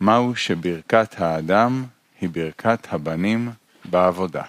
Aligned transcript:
מהו 0.00 0.36
שברכת 0.36 1.20
האדם 1.20 1.84
היא 2.20 2.28
ברכת 2.28 2.92
הבנים 2.92 3.50
בעבודה. 3.84 4.42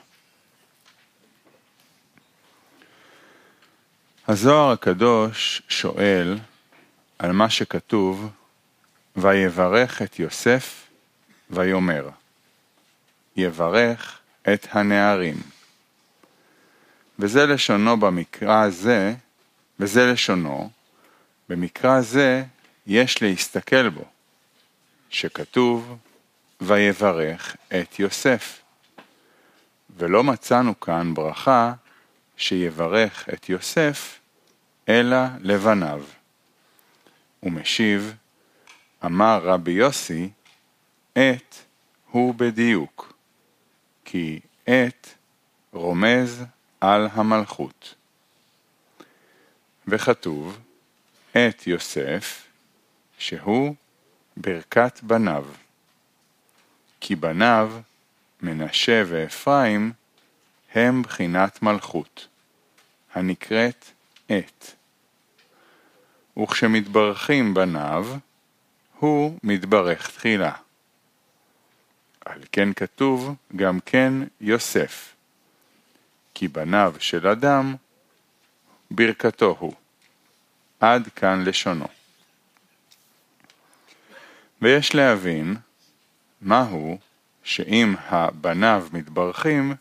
הזוהר 4.27 4.71
הקדוש 4.71 5.61
שואל 5.67 6.37
על 7.19 7.31
מה 7.31 7.49
שכתוב 7.49 8.29
ויברך 9.15 10.01
את 10.01 10.19
יוסף 10.19 10.87
ויאמר 11.49 12.09
יברך 13.35 14.19
את 14.53 14.67
הנערים. 14.71 15.41
וזה 17.19 17.45
לשונו 17.45 17.97
במקרא 17.97 18.63
הזה, 18.63 19.13
וזה 19.79 20.05
לשונו, 20.11 20.69
במקרא 21.49 22.01
זה 22.01 22.43
יש 22.87 23.21
להסתכל 23.21 23.89
בו, 23.89 24.05
שכתוב 25.09 25.97
ויברך 26.61 27.55
את 27.67 27.99
יוסף. 27.99 28.61
ולא 29.97 30.23
מצאנו 30.23 30.79
כאן 30.79 31.13
ברכה 31.13 31.73
שיברך 32.37 33.29
את 33.33 33.49
יוסף, 33.49 34.19
אלא 34.89 35.17
לבניו. 35.39 36.03
ומשיב, 37.43 38.15
אמר 39.05 39.39
רבי 39.43 39.71
יוסי, 39.71 40.29
את 41.13 41.55
הוא 42.11 42.35
בדיוק, 42.35 43.13
כי 44.05 44.39
את 44.63 45.07
רומז 45.73 46.43
על 46.81 47.07
המלכות. 47.11 47.95
וכתוב, 49.87 50.59
את 51.31 51.67
יוסף, 51.67 52.47
שהוא 53.17 53.75
ברכת 54.39 54.99
בניו. 55.03 55.45
כי 56.99 57.15
בניו, 57.15 57.71
מנשה 58.41 59.03
ואפרים, 59.07 59.91
הם 60.73 61.01
בחינת 61.01 61.61
מלכות, 61.61 62.27
הנקראת 63.13 63.85
את. 64.25 64.65
וכשמתברכים 66.39 67.53
בניו, 67.53 68.07
הוא 68.99 69.37
מתברך 69.43 70.11
תחילה. 70.11 70.53
על 72.25 72.41
כן 72.51 72.73
כתוב 72.73 73.35
גם 73.55 73.79
כן 73.85 74.13
יוסף, 74.41 75.15
כי 76.33 76.47
בניו 76.47 76.95
של 76.99 77.27
אדם 77.27 77.75
ברכתו 78.91 79.55
הוא. 79.59 79.73
עד 80.79 81.07
כאן 81.15 81.43
לשונו. 81.45 81.98
ויש 84.61 84.95
להבין 84.95 85.55
מהו 86.41 86.97
שאם 87.43 87.95
הבניו 88.07 88.87
מתברכים, 88.93 89.73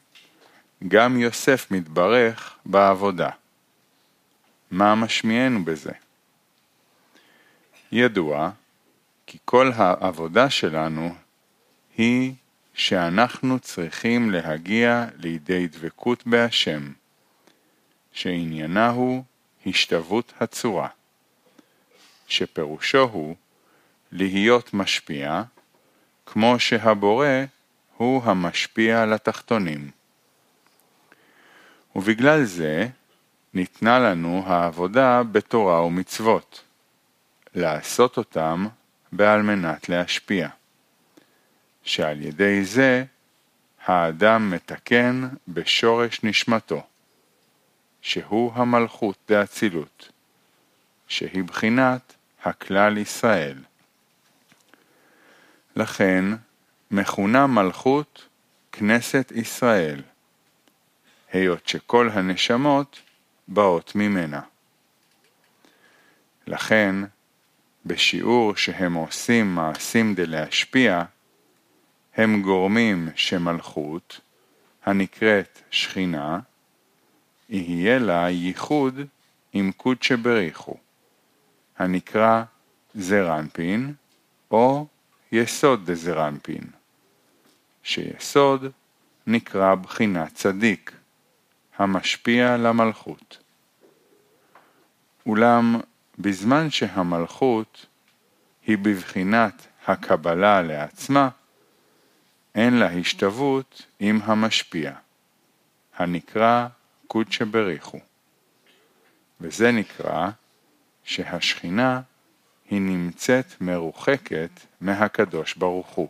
גם 0.89 1.17
יוסף 1.17 1.71
מתברך 1.71 2.57
בעבודה. 2.67 3.31
מה 4.71 4.95
משמיענו 4.95 5.65
בזה? 5.65 5.93
ידוע 7.93 8.51
כי 9.27 9.39
כל 9.45 9.71
העבודה 9.75 10.51
שלנו 10.51 11.15
היא 11.97 12.34
שאנחנו 12.75 13.59
צריכים 13.59 14.31
להגיע 14.31 15.06
לידי 15.17 15.67
דבקות 15.67 16.27
בהשם, 16.27 16.93
שעניינה 18.12 18.89
הוא 18.89 19.25
השתוות 19.67 20.33
הצורה, 20.41 20.89
שפירושו 22.29 23.03
הוא 23.03 23.37
להיות 24.12 24.75
משפיע, 24.75 25.42
כמו 26.27 26.59
שהבורא 26.59 27.27
הוא 27.97 28.23
המשפיע 28.25 29.06
לתחתונים. 29.06 29.91
ובגלל 31.97 32.45
זה 32.45 32.88
ניתנה 33.55 33.99
לנו 33.99 34.43
העבודה 34.47 35.22
בתורה 35.22 35.84
ומצוות, 35.84 36.65
לעשות 37.55 38.16
אותם 38.16 38.66
בעל 39.12 39.43
מנת 39.43 39.88
להשפיע, 39.88 40.49
שעל 41.83 42.22
ידי 42.22 42.65
זה 42.65 43.04
האדם 43.84 44.50
מתקן 44.50 45.28
בשורש 45.49 46.21
נשמתו, 46.22 46.83
שהוא 48.03 48.53
המלכות 48.54 49.16
דאצילות, 49.28 50.12
שהיא 51.09 51.44
בחינת 51.44 52.15
הכלל 52.44 52.99
ישראל. 52.99 53.59
לכן 55.78 56.25
מכונה 56.91 57.47
מלכות 57.47 58.28
כנסת 58.72 59.33
ישראל, 59.34 60.03
היות 61.33 61.69
שכל 61.69 62.09
הנשמות 62.12 63.00
באות 63.49 63.93
ממנה. 63.94 64.41
לכן, 66.47 66.94
בשיעור 67.87 68.56
שהם 68.56 68.94
עושים 68.94 69.55
מעשים 69.55 70.15
דלהשפיע, 70.15 71.03
הם 72.15 72.43
גורמים 72.43 73.09
שמלכות, 73.15 74.21
הנקראת 74.84 75.62
שכינה, 75.71 76.39
יהיה 77.49 77.99
לה 77.99 78.31
ייחוד 78.31 79.00
עם 79.53 79.72
קודשא 79.72 80.16
בריחו, 80.16 80.77
הנקרא 81.78 82.43
זרנפין 82.95 83.95
או 84.50 84.87
יסוד 85.33 85.91
דזרנפין, 85.91 86.65
שיסוד 87.83 88.72
נקרא 89.27 89.75
בחינת 89.75 90.34
צדיק, 90.34 90.93
המשפיע 91.77 92.56
למלכות. 92.56 93.39
אולם 95.27 95.81
בזמן 96.19 96.71
שהמלכות 96.71 97.87
היא 98.66 98.78
בבחינת 98.78 99.66
הקבלה 99.87 100.62
לעצמה, 100.62 101.28
אין 102.55 102.75
לה 102.75 102.93
השתוות 102.93 103.87
עם 104.00 104.21
המשפיע, 104.22 104.93
הנקרא 105.97 106.69
קודשא 107.06 107.45
בריחו. 107.45 107.99
וזה 109.41 109.72
נקרא 109.72 110.28
שהשכינה 111.05 112.00
היא 112.71 112.81
נמצאת 112.81 113.61
מרוחקת 113.61 114.51
מהקדוש 114.81 115.55
ברוך 115.55 115.89
הוא, 115.89 116.09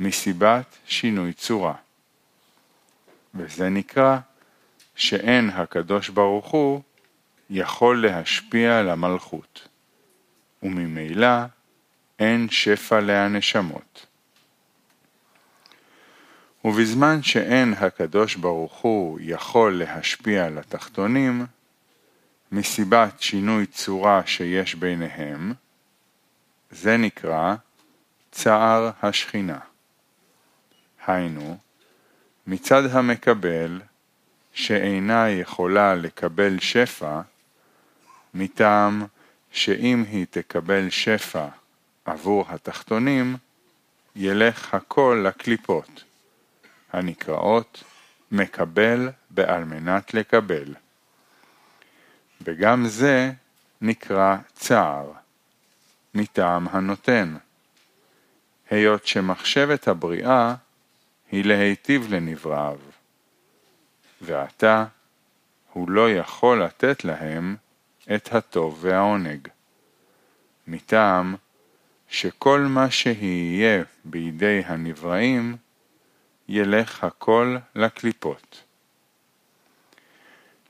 מסיבת 0.00 0.76
שינוי 0.86 1.32
צורה. 1.32 1.74
וזה 3.34 3.68
נקרא 3.68 4.18
שאין 4.96 5.50
הקדוש 5.50 6.08
ברוך 6.08 6.46
הוא 6.46 6.82
יכול 7.50 8.06
להשפיע 8.06 8.78
על 8.78 8.90
המלכות, 8.90 9.68
וממילא 10.62 11.44
אין 12.18 12.48
שפע 12.50 13.00
להנשמות. 13.00 14.06
ובזמן 16.64 17.22
שאין 17.22 17.74
הקדוש 17.78 18.36
ברוך 18.36 18.72
הוא 18.72 19.18
יכול 19.22 19.78
להשפיע 19.78 20.46
על 20.46 20.58
התחתונים, 20.58 21.46
מסיבת 22.52 23.20
שינוי 23.20 23.66
צורה 23.66 24.22
שיש 24.26 24.74
ביניהם, 24.74 25.52
זה 26.70 26.96
נקרא 26.96 27.54
צער 28.30 28.90
השכינה. 29.02 29.58
היינו, 31.06 31.58
מצד 32.46 32.82
המקבל, 32.96 33.80
שאינה 34.52 35.30
יכולה 35.30 35.94
לקבל 35.94 36.58
שפע, 36.60 37.20
מטעם 38.34 39.06
שאם 39.52 40.04
היא 40.08 40.26
תקבל 40.30 40.90
שפע 40.90 41.46
עבור 42.04 42.44
התחתונים, 42.48 43.36
ילך 44.16 44.74
הכל 44.74 45.24
לקליפות, 45.28 46.04
הנקראות 46.92 47.84
מקבל 48.32 49.10
בעל 49.30 49.64
מנת 49.64 50.14
לקבל. 50.14 50.74
וגם 52.44 52.86
זה 52.86 53.32
נקרא 53.80 54.36
צער, 54.54 55.12
מטעם 56.14 56.68
הנותן, 56.68 57.36
היות 58.70 59.06
שמחשבת 59.06 59.88
הבריאה 59.88 60.54
היא 61.30 61.44
להיטיב 61.44 62.14
לנבראיו, 62.14 62.78
ועתה 64.20 64.84
הוא 65.72 65.90
לא 65.90 66.10
יכול 66.10 66.62
לתת 66.62 67.04
להם 67.04 67.56
את 68.14 68.34
הטוב 68.34 68.78
והעונג, 68.80 69.48
מטעם 70.66 71.34
שכל 72.08 72.60
מה 72.60 72.90
שיהיה 72.90 73.82
בידי 74.04 74.62
הנבראים 74.66 75.56
ילך 76.48 77.04
הכל 77.04 77.56
לקליפות. 77.74 78.71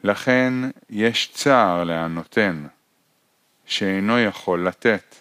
לכן 0.02 0.54
יש 0.90 1.32
צער 1.32 1.84
להנותן, 1.84 2.66
שאינו 3.66 4.18
יכול 4.18 4.66
לתת, 4.66 5.14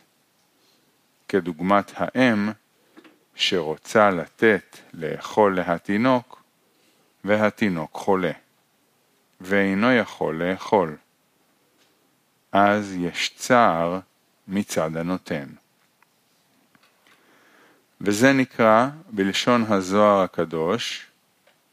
כדוגמת 1.28 1.92
האם 1.96 2.50
שרוצה 3.36 4.10
לתת 4.10 4.78
לאכול 4.94 5.56
להתינוק, 5.56 6.44
והתינוק 7.24 7.94
חולה, 7.94 8.32
ואינו 9.42 9.92
יכול 9.92 10.44
לאכול. 10.44 10.98
אז 12.52 12.96
יש 13.00 13.34
צער 13.36 14.00
מצד 14.48 14.98
הנותן. 14.98 15.46
וזה 18.02 18.34
נקרא 18.34 18.88
בלשון 19.10 19.66
הזוהר 19.70 20.22
הקדוש 20.22 21.08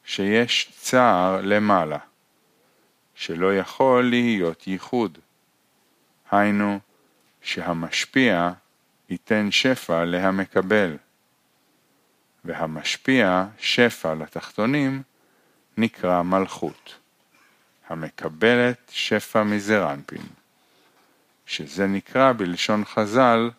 שיש 0.04 0.72
צער 0.80 1.40
למעלה, 1.42 1.98
שלא 3.18 3.56
יכול 3.56 4.04
להיות 4.10 4.66
ייחוד. 4.66 5.18
היינו, 6.30 6.78
שהמשפיע 7.42 8.50
ייתן 9.10 9.50
שפע 9.50 10.04
להמקבל, 10.04 10.96
והמשפיע 12.44 13.46
שפע 13.58 14.14
לתחתונים 14.14 15.02
נקרא 15.76 16.22
מלכות, 16.22 16.94
המקבלת 17.88 18.90
שפע 18.90 19.42
מזרנפין, 19.42 20.26
שזה 21.46 21.86
נקרא 21.86 22.32
בלשון 22.32 22.84
חז"ל, 22.84 23.50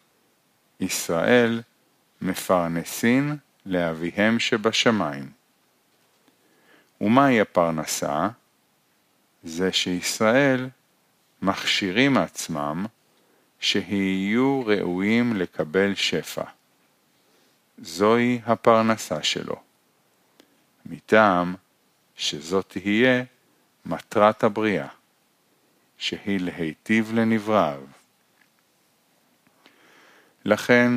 ישראל 0.79 1.61
מפרנסין 2.21 3.37
לאביהם 3.65 4.39
שבשמיים. 4.39 5.31
ומהי 7.01 7.41
הפרנסה? 7.41 8.29
זה 9.43 9.71
שישראל 9.71 10.69
מכשירים 11.41 12.17
עצמם 12.17 12.85
שיהיו 13.59 14.63
ראויים 14.65 15.35
לקבל 15.35 15.95
שפע. 15.95 16.43
זוהי 17.77 18.39
הפרנסה 18.45 19.23
שלו. 19.23 19.55
מטעם 20.85 21.55
שזאת 22.15 22.65
תהיה 22.69 23.23
מטרת 23.85 24.43
הבריאה, 24.43 24.87
שהיא 25.97 26.39
להיטיב 26.39 27.11
לנבראיו. 27.13 27.81
לכן, 30.45 30.91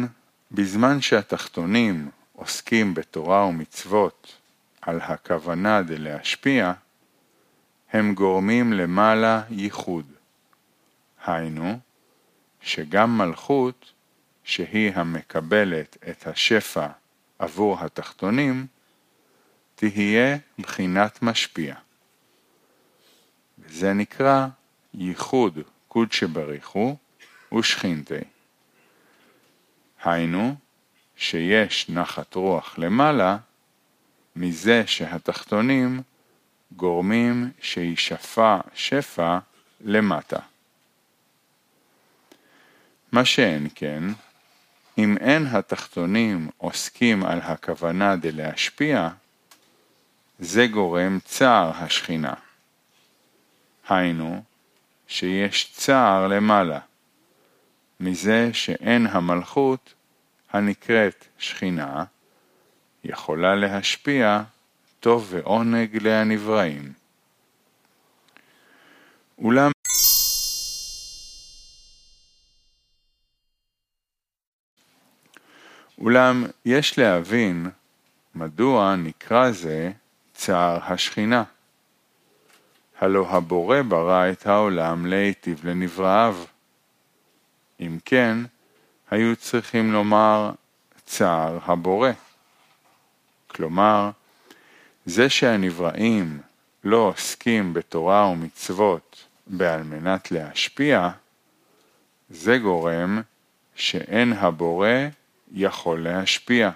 בזמן 0.52 1.00
שהתחתונים 1.00 2.10
עוסקים 2.32 2.94
בתורה 2.94 3.44
ומצוות 3.44 4.36
על 4.80 5.00
הכוונה 5.00 5.82
דלהשפיע, 5.82 6.72
הם 7.92 8.14
גורמים 8.14 8.72
למעלה 8.72 9.42
ייחוד. 9.50 10.06
היינו, 11.24 11.78
שגם 12.60 13.18
מלכות, 13.18 13.92
שהיא 14.44 14.92
המקבלת 14.94 15.96
את 16.10 16.26
השפע 16.26 16.86
עבור 17.38 17.80
התחתונים, 17.80 18.66
תהיה 19.74 20.36
בחינת 20.58 21.22
משפיע. 21.22 21.74
וזה 23.58 23.92
נקרא 23.92 24.46
ייחוד 24.94 25.58
קודשא 25.88 26.26
בריחו 26.26 26.96
ושכינתי. 27.54 28.24
היינו, 30.04 30.54
שיש 31.16 31.88
נחת 31.90 32.34
רוח 32.34 32.78
למעלה, 32.78 33.36
מזה 34.36 34.86
שהתחתונים 34.86 36.02
גורמים 36.76 37.50
שישפע 37.60 38.60
שפע 38.74 39.38
למטה. 39.80 40.38
מה 43.12 43.24
שאין 43.24 43.68
כן, 43.74 44.02
אם 44.98 45.16
אין 45.20 45.46
התחתונים 45.46 46.50
עוסקים 46.56 47.24
על 47.24 47.40
הכוונה 47.40 48.16
דלהשפיע, 48.16 49.08
זה 50.38 50.66
גורם 50.66 51.18
צער 51.24 51.70
השכינה. 51.74 52.34
היינו, 53.88 54.42
שיש 55.06 55.72
צער 55.72 56.26
למעלה, 56.26 56.78
מזה 58.00 58.50
שאין 58.52 59.06
המלכות 59.06 59.94
הנקראת 60.50 61.24
שכינה, 61.38 62.04
יכולה 63.04 63.54
להשפיע 63.54 64.42
טוב 65.02 65.26
ועונג 65.30 65.96
להנבראים. 66.02 66.92
אולם 69.38 69.70
אולם 75.98 76.44
יש 76.64 76.98
להבין 76.98 77.70
מדוע 78.34 78.96
נקרא 78.96 79.50
זה 79.50 79.92
צער 80.32 80.92
השכינה. 80.92 81.44
הלא 82.98 83.26
הבורא 83.28 83.82
ברא 83.88 84.30
את 84.30 84.46
העולם 84.46 85.06
להיטיב 85.06 85.66
לנבראיו. 85.66 86.36
אם 87.80 87.98
כן, 88.04 88.38
היו 89.10 89.36
צריכים 89.36 89.92
לומר 89.92 90.52
צער 91.04 91.58
הבורא. 91.62 92.10
כלומר, 93.46 94.10
זה 95.06 95.30
שהנבראים 95.30 96.40
לא 96.84 96.96
עוסקים 96.96 97.74
בתורה 97.74 98.28
ומצוות 98.28 99.24
בעל 99.46 99.82
מנת 99.82 100.30
להשפיע, 100.30 101.10
זה 102.30 102.58
גורם 102.58 103.22
שאין 103.74 104.32
הבורא 104.32 104.88
יכול 105.52 106.02
להשפיע. 106.02 106.70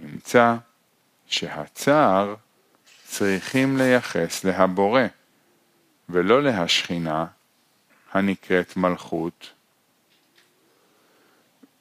נמצא 0.00 0.54
שהצער 1.26 2.34
צריכים 3.04 3.76
לייחס 3.76 4.44
להבורא, 4.44 5.02
ולא 6.08 6.42
להשכינה 6.42 7.26
הנקראת 8.12 8.76
מלכות. 8.76 9.50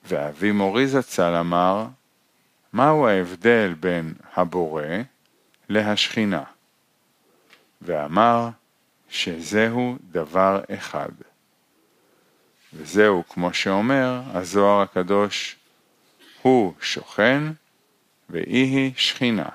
ואבי 0.03 0.51
מורי 0.51 0.87
זצ"ל 0.87 1.35
אמר, 1.35 1.85
מהו 2.73 3.07
ההבדל 3.07 3.73
בין 3.79 4.13
הבורא 4.33 4.83
להשכינה? 5.69 6.43
ואמר 7.81 8.49
שזהו 9.09 9.97
דבר 10.11 10.61
אחד. 10.73 11.09
וזהו, 12.73 13.23
כמו 13.29 13.53
שאומר 13.53 14.21
הזוהר 14.33 14.81
הקדוש, 14.81 15.55
הוא 16.41 16.73
שוכן 16.81 17.43
ואי 18.29 18.63
היא 18.63 18.91
שכינה. 18.95 19.49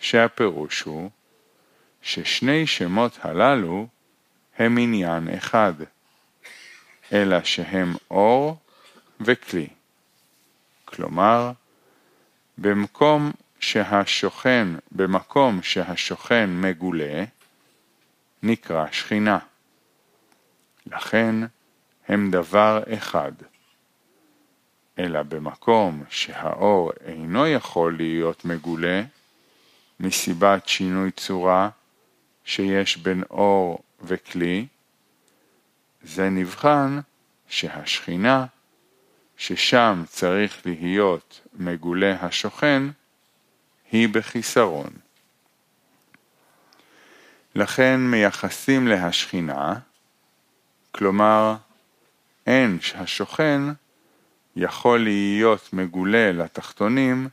שהפירוש 0.00 0.80
הוא 0.80 1.10
ששני 2.02 2.66
שמות 2.66 3.18
הללו 3.22 3.86
הם 4.58 4.78
עניין 4.78 5.28
אחד, 5.34 5.72
אלא 7.12 7.44
שהם 7.44 7.94
אור 8.10 8.56
וכלי. 9.20 9.68
כלומר, 10.88 11.52
במקום 12.58 13.32
שהשוכן, 13.60 14.68
במקום 14.92 15.62
שהשוכן 15.62 16.50
מגולה, 16.60 17.24
נקרא 18.42 18.86
שכינה. 18.92 19.38
לכן 20.86 21.34
הם 22.08 22.30
דבר 22.30 22.82
אחד. 22.94 23.32
אלא 24.98 25.22
במקום 25.22 26.02
שהאור 26.10 26.92
אינו 27.04 27.46
יכול 27.46 27.96
להיות 27.96 28.44
מגולה, 28.44 29.02
מסיבת 30.00 30.68
שינוי 30.68 31.10
צורה 31.10 31.68
שיש 32.44 32.96
בין 32.96 33.22
אור 33.30 33.82
וכלי, 34.00 34.66
זה 36.02 36.30
נבחן 36.30 37.00
שהשכינה, 37.48 38.46
ששם 39.38 40.02
צריך 40.06 40.66
להיות 40.66 41.40
מגולה 41.54 42.16
השוכן, 42.20 42.82
היא 43.92 44.08
בחיסרון. 44.08 44.90
לכן 47.54 48.00
מייחסים 48.00 48.88
להשכינה, 48.88 49.74
כלומר 50.92 51.56
אין 52.46 52.78
השוכן 52.94 53.60
יכול 54.56 54.98
להיות 54.98 55.72
מגולה 55.72 56.32
לתחתונים 56.32 57.28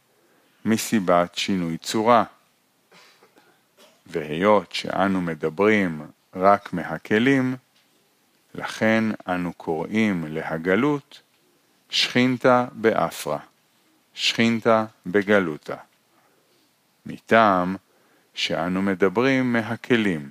מסיבת 0.66 1.36
שינוי 1.36 1.78
צורה. 1.78 2.24
והיות 4.08 4.72
שאנו 4.72 5.22
מדברים 5.22 6.08
רק 6.36 6.74
מהכלים, 6.74 7.56
לכן 8.56 9.04
אנו 9.28 9.54
קוראים 9.54 10.26
להגלות 10.28 11.22
שכינתה 11.90 12.66
באפרה, 12.72 13.40
שכינתה 14.14 14.86
בגלותה. 15.06 15.76
מטעם 17.06 17.76
שאנו 18.34 18.82
מדברים 18.82 19.54
מהכלים, 19.54 20.30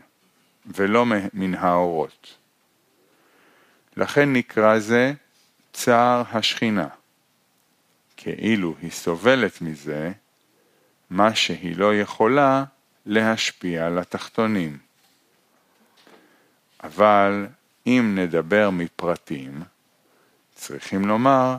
ולא 0.66 1.06
מן 1.34 1.54
האורות. 1.54 2.36
לכן 3.96 4.32
נקרא 4.32 4.78
זה 4.78 5.12
צער 5.72 6.22
השכינה, 6.32 6.88
כאילו 8.16 8.74
היא 8.82 8.90
סובלת 8.90 9.62
מזה 9.62 10.12
מה 11.10 11.34
שהיא 11.34 11.76
לא 11.76 11.94
יכולה 11.94 12.64
להשפיע 13.06 13.86
על 13.86 13.98
התחתונים. 13.98 14.78
אבל 16.84 17.46
אם 17.86 18.18
נדבר 18.18 18.70
מפרטים, 18.70 19.62
צריכים 20.66 21.04
לומר 21.04 21.56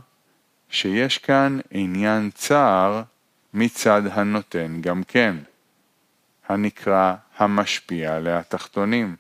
שיש 0.70 1.18
כאן 1.18 1.60
עניין 1.72 2.30
צער 2.32 3.04
מצד 3.54 4.02
הנותן 4.12 4.82
גם 4.82 5.04
כן, 5.04 5.36
הנקרא 6.48 7.16
המשפיע 7.38 8.20
התחתונים. 8.32 9.16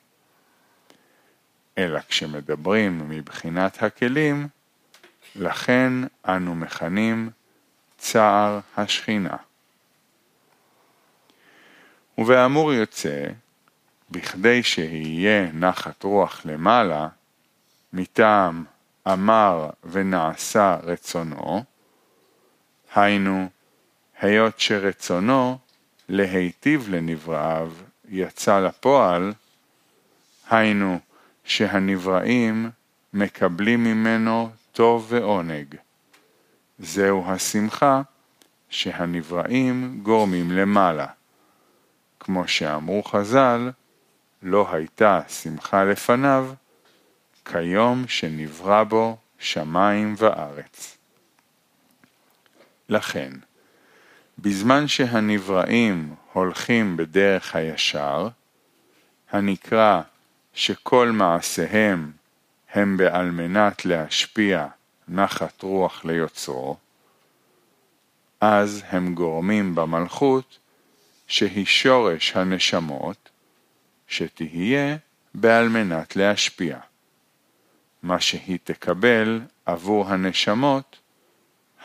אלא 1.77 1.99
כשמדברים 1.99 3.09
מבחינת 3.09 3.83
הכלים, 3.83 4.47
לכן 5.35 5.91
אנו 6.27 6.55
מכנים 6.55 7.29
צער 7.97 8.59
השכינה. 8.77 9.37
ובאמור 12.17 12.73
יוצא, 12.73 13.23
בכדי 14.11 14.63
שיהיה 14.63 15.51
נחת 15.53 16.03
רוח 16.03 16.41
למעלה, 16.45 17.07
מטעם 17.93 18.65
אמר 19.07 19.69
ונעשה 19.83 20.77
רצונו, 20.83 21.63
היינו, 22.95 23.49
היות 24.19 24.59
שרצונו 24.59 25.57
להיטיב 26.09 26.89
לנבראיו 26.89 27.71
יצא 28.09 28.59
לפועל, 28.59 29.33
היינו 30.49 30.99
שהנבראים 31.43 32.69
מקבלים 33.13 33.83
ממנו 33.83 34.49
טוב 34.71 35.05
ועונג. 35.09 35.75
זהו 36.79 37.31
השמחה 37.31 38.01
שהנבראים 38.69 39.99
גורמים 40.03 40.51
למעלה. 40.51 41.07
כמו 42.19 42.47
שאמרו 42.47 43.03
חז"ל, 43.03 43.71
לא 44.41 44.67
הייתה 44.71 45.21
שמחה 45.27 45.83
לפניו 45.83 46.53
כיום 47.45 48.07
שנברא 48.07 48.83
בו 48.83 49.17
שמיים 49.39 50.15
וארץ. 50.17 50.97
לכן, 52.89 53.31
בזמן 54.39 54.87
שהנבראים 54.87 56.15
הולכים 56.33 56.97
בדרך 56.97 57.55
הישר, 57.55 58.27
הנקרא 59.31 60.01
שכל 60.53 61.11
מעשיהם 61.11 62.11
הם 62.73 62.97
בעל 62.97 63.31
מנת 63.31 63.85
להשפיע 63.85 64.67
נחת 65.07 65.61
רוח 65.61 66.05
ליוצרו, 66.05 66.77
אז 68.41 68.83
הם 68.87 69.15
גורמים 69.15 69.75
במלכות 69.75 70.59
שהיא 71.27 71.65
שורש 71.65 72.35
הנשמות, 72.35 73.29
שתהיה 74.07 74.97
בעל 75.33 75.69
מנת 75.69 76.15
להשפיע. 76.15 76.79
מה 78.05 78.19
שהיא 78.19 78.59
תקבל 78.63 79.41
עבור 79.65 80.07
הנשמות, 80.07 80.99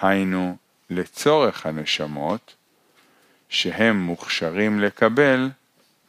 היינו 0.00 0.57
לצורך 0.91 1.67
הנשמות, 1.67 2.55
שהם 3.49 4.00
מוכשרים 4.00 4.81
לקבל 4.81 5.50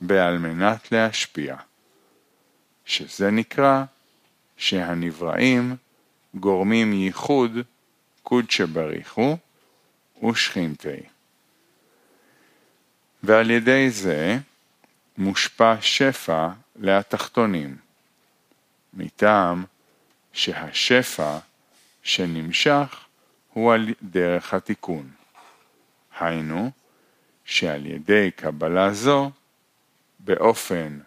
בעל 0.01 0.37
מנת 0.37 0.91
להשפיע, 0.91 1.55
שזה 2.85 3.31
נקרא 3.31 3.83
שהנבראים 4.57 5.75
גורמים 6.35 6.93
ייחוד 6.93 7.51
קודשא 8.23 8.65
בריחו 8.65 9.37
ושכינתי. 10.23 11.03
ועל 13.23 13.51
ידי 13.51 13.89
זה 13.89 14.37
מושפע 15.17 15.75
שפע 15.81 16.49
להתחתונים, 16.75 17.77
מטעם 18.93 19.63
שהשפע 20.33 21.37
שנמשך 22.03 23.05
הוא 23.53 23.73
על 23.73 23.87
דרך 24.01 24.53
התיקון. 24.53 25.09
היינו, 26.19 26.71
שעל 27.45 27.85
ידי 27.85 28.31
קבלה 28.35 28.93
זו, 28.93 29.31
באופן 30.19 30.99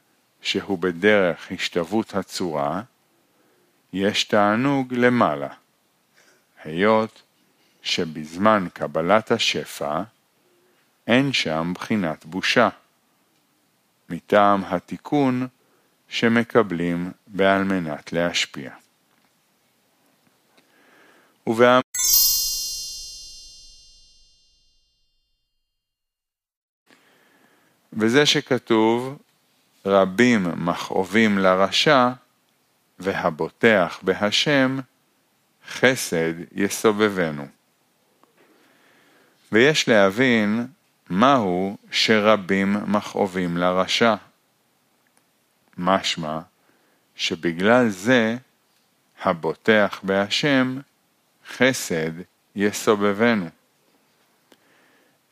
שהוא 0.42 0.78
בדרך 0.78 1.52
השתוות 1.52 2.14
הצורה, 2.14 2.82
יש 3.92 4.24
תענוג 4.24 4.94
למעלה, 4.94 5.48
היות 6.64 7.22
שבזמן 7.82 8.66
קבלת 8.72 9.30
השפע 9.30 10.02
אין 11.06 11.32
שם 11.32 11.72
בחינת 11.74 12.24
בושה, 12.24 12.68
מטעם 14.08 14.64
התיקון 14.64 15.46
שמקבלים 16.08 17.12
בעל 17.26 17.64
מנת 17.64 18.12
להשפיע. 18.12 18.83
ובאמ... 21.46 21.80
וזה 27.92 28.26
שכתוב 28.26 29.18
רבים 29.86 30.46
מכאובים 30.56 31.38
לרשע 31.38 32.08
והבוטח 32.98 33.98
בהשם 34.02 34.78
חסד 35.68 36.34
יסובבנו. 36.52 37.46
ויש 39.52 39.88
להבין 39.88 40.66
מהו 41.10 41.76
שרבים 41.90 42.76
מכאובים 42.86 43.56
לרשע. 43.56 44.14
משמע 45.78 46.38
שבגלל 47.16 47.88
זה 47.88 48.36
הבוטח 49.22 50.00
בהשם 50.02 50.78
חסד 51.48 52.12
יסובבנו. 52.56 53.48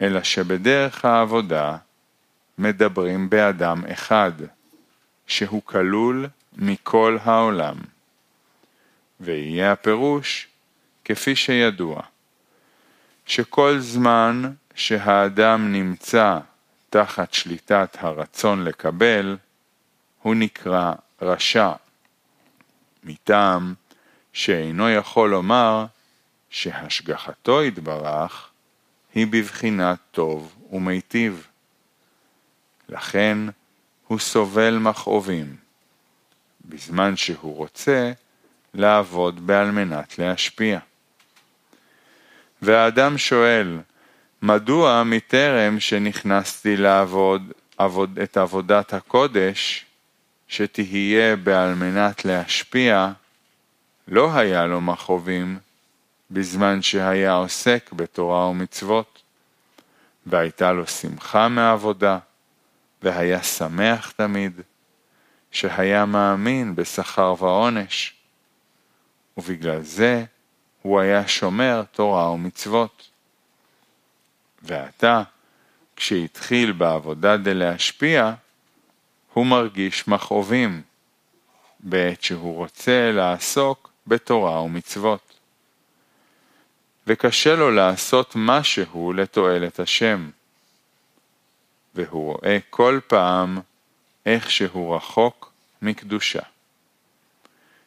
אלא 0.01 0.23
שבדרך 0.23 1.05
העבודה 1.05 1.77
מדברים 2.59 3.31
באדם 3.31 3.85
אחד, 3.93 4.33
שהוא 5.27 5.63
כלול 5.65 6.29
מכל 6.57 7.19
העולם. 7.25 7.77
ויהיה 9.21 9.73
הפירוש 9.73 10.49
כפי 11.05 11.37
שידוע, 11.37 12.03
שכל 13.27 13.79
זמן 13.79 14.53
שהאדם 14.75 15.73
נמצא 15.73 16.39
תחת 16.91 17.35
שליטת 17.35 17.97
הרצון 18.01 18.65
לקבל, 18.65 19.37
הוא 20.23 20.35
נקרא 20.35 20.93
רשע, 21.23 21.73
מטעם 23.05 23.75
שאינו 24.33 24.91
יכול 24.91 25.31
לומר 25.31 25.87
שהשגחתו 26.53 27.65
יתברך 27.65 28.51
היא 29.15 29.27
בבחינת 29.27 29.99
טוב 30.11 30.55
ומיטיב. 30.73 31.47
לכן 32.89 33.39
הוא 34.07 34.19
סובל 34.19 34.79
מכאובים, 34.79 35.57
בזמן 36.65 37.17
שהוא 37.17 37.57
רוצה 37.57 38.13
לעבוד 38.75 39.47
בעל 39.47 39.71
מנת 39.71 40.19
להשפיע. 40.19 40.79
והאדם 42.63 43.19
שואל, 43.19 43.81
מדוע 44.43 45.03
מטרם 45.05 45.81
שנכנסתי 45.81 46.77
לעבוד 46.77 47.53
עבוד, 47.79 48.19
את 48.19 48.37
עבודת 48.37 48.95
הקודש, 48.95 49.87
שתהיה 50.49 51.37
בעל 51.37 51.75
מנת 51.75 52.25
להשפיע, 52.25 53.13
לא 54.09 54.37
היה 54.37 54.67
לו 54.67 54.81
מכאובים 54.81 55.59
בזמן 56.33 56.83
שהיה 56.83 57.33
עוסק 57.33 57.91
בתורה 57.93 58.47
ומצוות, 58.49 59.23
והייתה 60.27 60.73
לו 60.73 60.87
שמחה 60.87 61.49
מעבודה, 61.49 62.19
והיה 63.03 63.43
שמח 63.43 64.11
תמיד, 64.11 64.61
שהיה 65.51 66.05
מאמין 66.05 66.75
בשכר 66.75 67.35
ועונש, 67.39 68.15
ובגלל 69.37 69.83
זה 69.83 70.25
הוא 70.83 71.01
היה 71.01 71.29
שומר 71.29 71.83
תורה 71.93 72.31
ומצוות. 72.31 73.09
ועתה, 74.63 75.23
כשהתחיל 75.97 76.73
בעבודה 76.73 77.37
דלהשפיע, 77.37 78.35
הוא 79.33 79.47
מרגיש 79.47 80.09
מכאובים, 80.09 80.83
בעת 81.81 82.23
שהוא 82.23 82.55
רוצה 82.57 83.13
לעסוק 83.13 83.91
בתורה 84.07 84.63
ומצוות. 84.63 85.32
וקשה 87.07 87.57
לו 87.57 87.71
לעשות 87.71 88.33
משהו 88.37 89.13
לתועלת 89.13 89.81
השם. 89.81 90.31
והוא 91.95 92.33
רואה 92.33 92.59
כל 92.71 93.01
פעם 93.07 93.59
איך 94.27 94.51
שהוא 94.51 94.97
רחוק 94.97 95.53
מקדושה. 95.83 96.43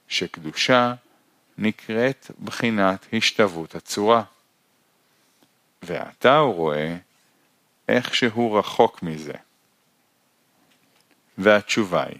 שקדושה 0.07 0.93
נקראת 1.57 2.31
בחינת 2.43 3.05
השתוות 3.13 3.75
הצורה. 3.75 4.23
ועתה 5.81 6.37
הוא 6.37 6.53
רואה 6.53 6.97
איך 7.87 8.15
שהוא 8.15 8.59
רחוק 8.59 9.03
מזה. 9.03 9.33
והתשובה 11.37 12.03
היא 12.03 12.19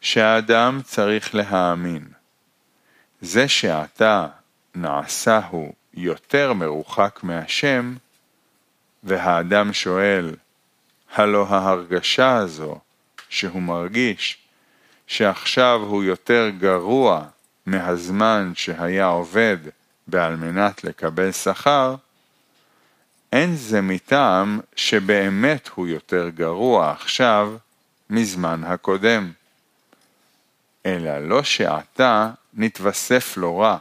שהאדם 0.00 0.80
צריך 0.84 1.34
להאמין. 1.34 2.08
זה 3.20 3.48
שעתה 3.48 4.28
נעשה 4.74 5.40
הוא 5.50 5.74
יותר 5.96 6.52
מרוחק 6.52 7.20
מהשם, 7.22 7.94
והאדם 9.02 9.72
שואל, 9.72 10.36
הלא 11.14 11.46
ההרגשה 11.48 12.36
הזו 12.36 12.78
שהוא 13.28 13.62
מרגיש 13.62 14.38
שעכשיו 15.06 15.80
הוא 15.86 16.04
יותר 16.04 16.50
גרוע 16.58 17.24
מהזמן 17.66 18.52
שהיה 18.54 19.06
עובד 19.06 19.56
בעל 20.06 20.36
מנת 20.36 20.84
לקבל 20.84 21.32
שכר, 21.32 21.94
אין 23.32 23.56
זה 23.56 23.80
מטעם 23.80 24.60
שבאמת 24.76 25.68
הוא 25.74 25.86
יותר 25.86 26.28
גרוע 26.28 26.90
עכשיו 26.90 27.56
מזמן 28.10 28.64
הקודם, 28.64 29.32
אלא 30.86 31.18
לא 31.18 31.42
שעתה 31.42 32.30
נתווסף 32.54 33.36
לו 33.36 33.58
רע, 33.58 33.78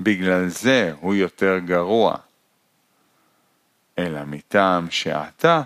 בגלל 0.00 0.48
זה 0.48 0.92
הוא 1.00 1.14
יותר 1.14 1.58
גרוע, 1.58 2.16
אלא 3.98 4.24
מטעם 4.24 4.90
שעתה 4.90 5.62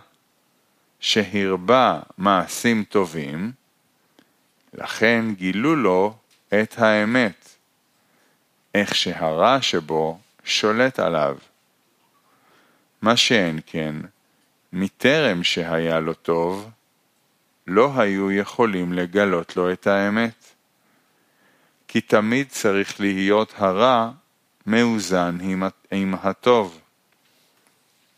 שהרבה 1.00 2.00
מעשים 2.18 2.84
טובים, 2.84 3.52
לכן 4.74 5.24
גילו 5.34 5.76
לו 5.76 6.16
את 6.62 6.78
האמת, 6.78 7.48
איך 8.74 8.94
שהרע 8.94 9.62
שבו 9.62 10.18
שולט 10.44 10.98
עליו. 10.98 11.36
מה 13.02 13.16
שאין 13.16 13.60
כן, 13.66 13.96
מטרם 14.72 15.44
שהיה 15.44 16.00
לו 16.00 16.14
טוב, 16.14 16.70
לא 17.66 18.00
היו 18.00 18.32
יכולים 18.32 18.92
לגלות 18.92 19.56
לו 19.56 19.72
את 19.72 19.86
האמת. 19.86 20.44
כי 21.88 22.00
תמיד 22.00 22.48
צריך 22.48 23.00
להיות 23.00 23.54
הרע 23.56 24.10
מאוזן 24.66 25.38
עם 25.90 26.14
הטוב. 26.14 26.80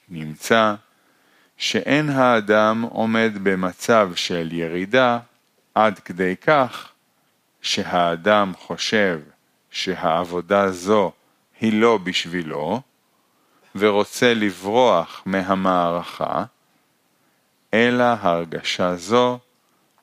נמצא 0.08 0.74
שאין 1.56 2.08
האדם 2.08 2.82
עומד 2.82 3.32
במצב 3.42 4.10
של 4.14 4.48
ירידה 4.52 5.18
עד 5.74 5.98
כדי 5.98 6.36
כך 6.36 6.92
שהאדם 7.62 8.52
חושב 8.56 9.20
שהעבודה 9.70 10.70
זו 10.70 11.12
היא 11.60 11.80
לא 11.80 11.98
בשבילו 11.98 12.80
ורוצה 13.74 14.34
לברוח 14.34 15.22
מהמערכה, 15.26 16.44
אלא 17.74 18.04
הרגשה 18.04 18.96
זו 18.96 19.38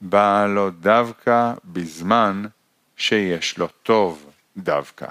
באה 0.01 0.48
לו 0.48 0.69
דווקא 0.69 1.53
בזמן 1.65 2.43
שיש 2.98 3.58
לו 3.58 3.67
טוב 3.84 4.31
דווקא. 4.58 5.08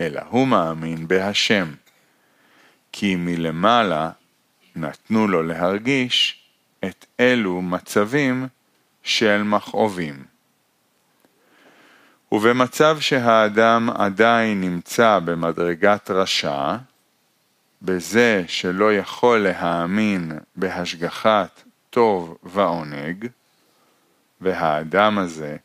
אלא 0.00 0.20
הוא 0.28 0.48
מאמין 0.48 1.08
בהשם, 1.08 1.72
כי 2.92 3.16
מלמעלה 3.16 4.10
נתנו 4.76 5.28
לו 5.28 5.42
להרגיש 5.42 6.42
את 6.84 7.06
אלו 7.20 7.62
מצבים 7.62 8.46
של 9.02 9.42
מכאובים. 9.42 10.24
ובמצב 12.32 13.00
שהאדם 13.00 13.90
עדיין 13.90 14.60
נמצא 14.60 15.18
במדרגת 15.24 16.10
רשע, 16.10 16.76
בזה 17.82 18.44
שלא 18.46 18.94
יכול 18.94 19.38
להאמין 19.38 20.32
בהשגחת 20.56 21.62
טוב 21.90 22.38
ועונג, 22.42 23.26
והאדם 24.40 25.18
הזה, 25.18 25.56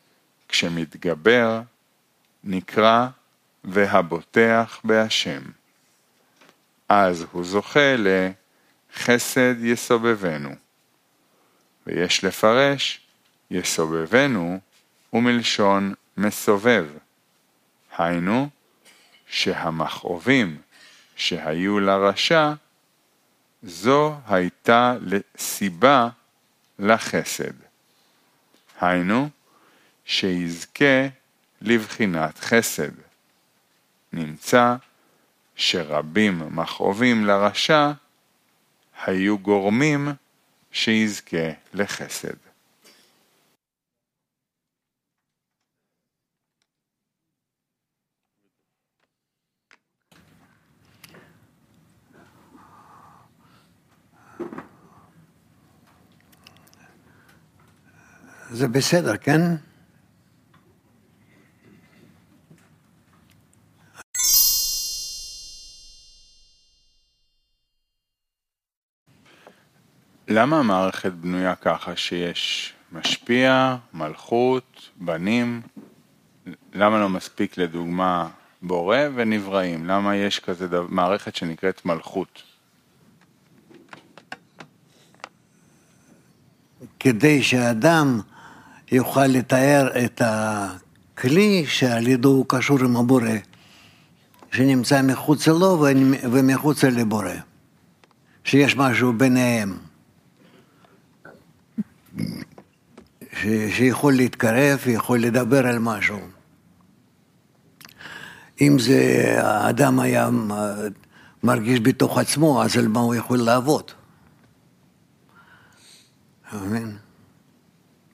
כשמתגבר, 0.47 1.61
נקרא 2.43 3.07
והבוטח 3.63 4.79
בהשם. 4.83 5.41
אז 6.89 7.25
הוא 7.31 7.43
זוכה 7.43 7.95
לחסד 7.97 9.55
יסובבנו. 9.63 10.55
ויש 11.87 12.23
לפרש 12.23 13.01
יסובבנו 13.51 14.59
ומלשון 15.13 15.93
מסובב. 16.17 16.85
היינו, 17.97 18.49
שהמכאובים 19.27 20.61
שהיו 21.15 21.79
לרשע, 21.79 22.53
זו 23.63 24.15
הייתה 24.27 24.95
סיבה 25.37 26.09
לחסד. 26.79 27.53
היינו, 28.81 29.29
שיזכה 30.05 31.07
לבחינת 31.61 32.39
חסד. 32.39 33.02
נמצא 34.13 34.75
שרבים 35.55 36.55
מכאובים 36.55 37.25
לרשע 37.25 37.91
היו 39.05 39.37
גורמים 39.39 40.07
שיזכה 40.71 41.37
לחסד. 41.73 42.33
זה 58.49 58.67
בסדר, 58.67 59.17
כן? 59.17 59.41
למה 70.35 70.59
המערכת 70.59 71.11
בנויה 71.11 71.55
ככה 71.55 71.95
שיש 71.95 72.73
משפיע, 72.91 73.75
מלכות, 73.93 74.89
בנים? 74.95 75.61
למה 76.73 76.99
לא 76.99 77.09
מספיק 77.09 77.57
לדוגמה 77.57 78.29
בורא 78.61 78.97
ונבראים? 79.15 79.85
למה 79.85 80.15
יש 80.15 80.39
כזה 80.39 80.67
דבר, 80.67 80.85
מערכת 80.89 81.35
שנקראת 81.35 81.85
מלכות? 81.85 82.43
כדי 86.99 87.43
שאדם 87.43 88.21
יוכל 88.91 89.25
לתאר 89.25 90.05
את 90.05 90.21
הכלי 90.25 91.65
שעל 91.67 92.07
ידו 92.07 92.29
הוא 92.29 92.45
קשור 92.49 92.79
עם 92.79 92.97
הבורא, 92.97 93.37
שנמצא 94.51 95.01
מחוץ 95.01 95.47
לו 95.47 95.85
ומחוץ 96.31 96.83
לבורא, 96.83 97.33
שיש 98.43 98.75
משהו 98.75 99.13
ביניהם, 99.13 99.77
ש... 103.33 103.45
שיכול 103.69 104.13
להתקרב, 104.13 104.79
יכול 104.87 105.19
לדבר 105.19 105.67
על 105.67 105.79
משהו. 105.79 106.19
אם 108.61 108.79
זה 108.79 109.33
האדם 109.37 109.99
היה 109.99 110.29
מרגיש 111.43 111.79
בתוך 111.79 112.17
עצמו, 112.17 112.63
אז 112.63 112.77
על 112.77 112.87
מה 112.87 112.99
הוא 112.99 113.15
יכול 113.15 113.37
לעבוד? 113.37 113.91
מבין? 116.53 116.97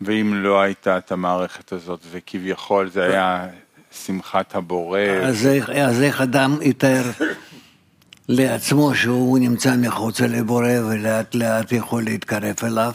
ואם 0.01 0.33
לא 0.35 0.61
הייתה 0.61 0.97
את 0.97 1.11
המערכת 1.11 1.71
הזאת, 1.71 1.99
וכביכול 2.11 2.89
זה 2.89 3.03
היה 3.03 3.47
שמחת 3.91 4.55
הבורא... 4.55 4.99
אז 4.99 5.45
איך, 5.45 5.69
אז 5.69 6.01
איך 6.01 6.21
אדם 6.21 6.57
יתאר 6.61 7.03
לעצמו 8.29 8.95
שהוא 8.95 9.39
נמצא 9.39 9.75
מחוץ 9.77 10.21
לבורא 10.21 10.79
ולאט 10.85 11.35
לאט 11.35 11.71
יכול 11.71 12.03
להתקרב 12.03 12.55
אליו 12.63 12.91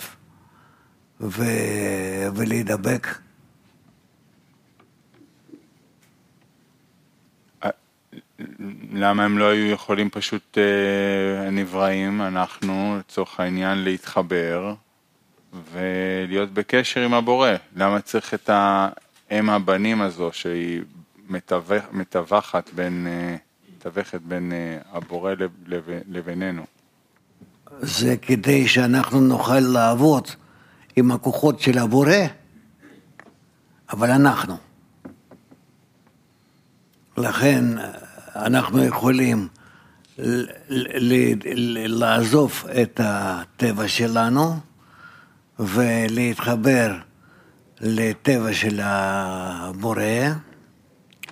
ו... 1.25 1.43
ולהידבק? 2.35 3.19
למה 8.93 9.25
הם 9.25 9.39
לא 9.39 9.45
היו 9.45 9.71
יכולים 9.71 10.11
פשוט, 10.11 10.59
אה, 10.59 11.51
נבראים, 11.51 12.23
אנחנו, 12.23 12.97
לצורך 12.99 13.41
העניין, 13.41 13.85
להתחבר 13.85 14.75
ולהיות 15.73 16.51
בקשר 16.51 17.01
עם 17.01 17.15
הבורא. 17.15 17.51
למה 17.77 18.01
צריך 18.01 18.35
את 18.35 18.51
האם 18.53 19.51
הבנים 19.51 20.01
הזו 20.01 20.31
שהיא 20.33 20.81
מתווכת 21.93 22.71
בין, 22.75 23.07
אה, 23.11 23.37
מתווכת 23.77 24.21
בין 24.21 24.53
אה, 24.53 24.79
הבורא 24.93 25.35
לבינינו? 26.09 26.63
זה 27.81 28.17
כדי 28.17 28.69
שאנחנו 28.69 29.21
נוכל 29.21 29.61
לעבוד 29.61 30.29
עם 30.97 31.11
הכוחות 31.11 31.61
של 31.61 31.79
הבורא, 31.79 32.17
אבל 33.93 34.11
אנחנו. 34.11 34.57
לכן 37.17 37.65
אנחנו 38.37 38.85
יכולים 38.85 39.49
לעזוב 41.89 42.65
את 42.83 43.01
הטבע 43.05 43.89
שלנו 43.89 44.57
ולהתחבר 45.59 46.95
לטבע 47.81 48.53
של 48.53 48.81
הבורא, 48.83 50.03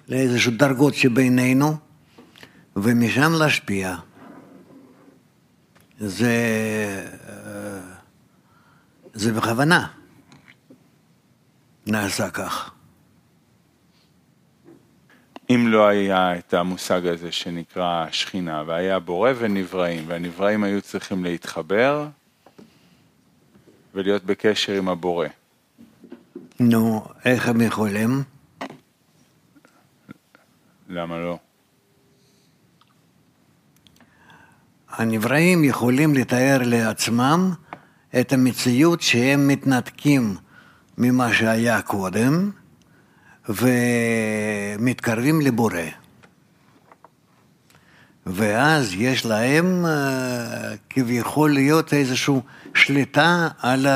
לאיזשהו 0.08 0.52
דרגות 0.56 0.94
שבינינו, 0.94 1.76
ומשם 2.76 3.32
להשפיע. 3.32 3.96
זה, 5.98 6.26
אה, 6.26 7.21
זה 9.14 9.32
בכוונה 9.32 9.86
נעשה 11.86 12.30
כך. 12.30 12.70
אם 15.50 15.64
לא 15.68 15.86
היה 15.86 16.38
את 16.38 16.54
המושג 16.54 17.06
הזה 17.06 17.32
שנקרא 17.32 18.06
שכינה, 18.10 18.62
והיה 18.66 18.98
בורא 18.98 19.30
ונבראים, 19.38 20.04
והנבראים 20.06 20.64
היו 20.64 20.82
צריכים 20.82 21.24
להתחבר 21.24 22.06
ולהיות 23.94 24.24
בקשר 24.24 24.72
עם 24.72 24.88
הבורא. 24.88 25.26
נו, 26.60 27.04
איך 27.24 27.48
הם 27.48 27.60
יכולים? 27.60 28.22
למה 30.88 31.18
לא? 31.18 31.38
הנבראים 34.88 35.64
יכולים 35.64 36.14
לתאר 36.14 36.58
לעצמם 36.64 37.52
את 38.20 38.32
המציאות 38.32 39.00
שהם 39.00 39.48
מתנתקים 39.48 40.36
ממה 40.98 41.34
שהיה 41.34 41.82
קודם 41.82 42.50
ומתקרבים 43.48 45.40
לבורא. 45.40 45.80
ואז 48.26 48.92
יש 48.94 49.26
להם 49.26 49.86
אה, 49.86 50.74
כביכול 50.90 51.50
להיות 51.50 51.94
איזושהי 51.94 52.34
שליטה 52.74 53.48
על 53.58 53.86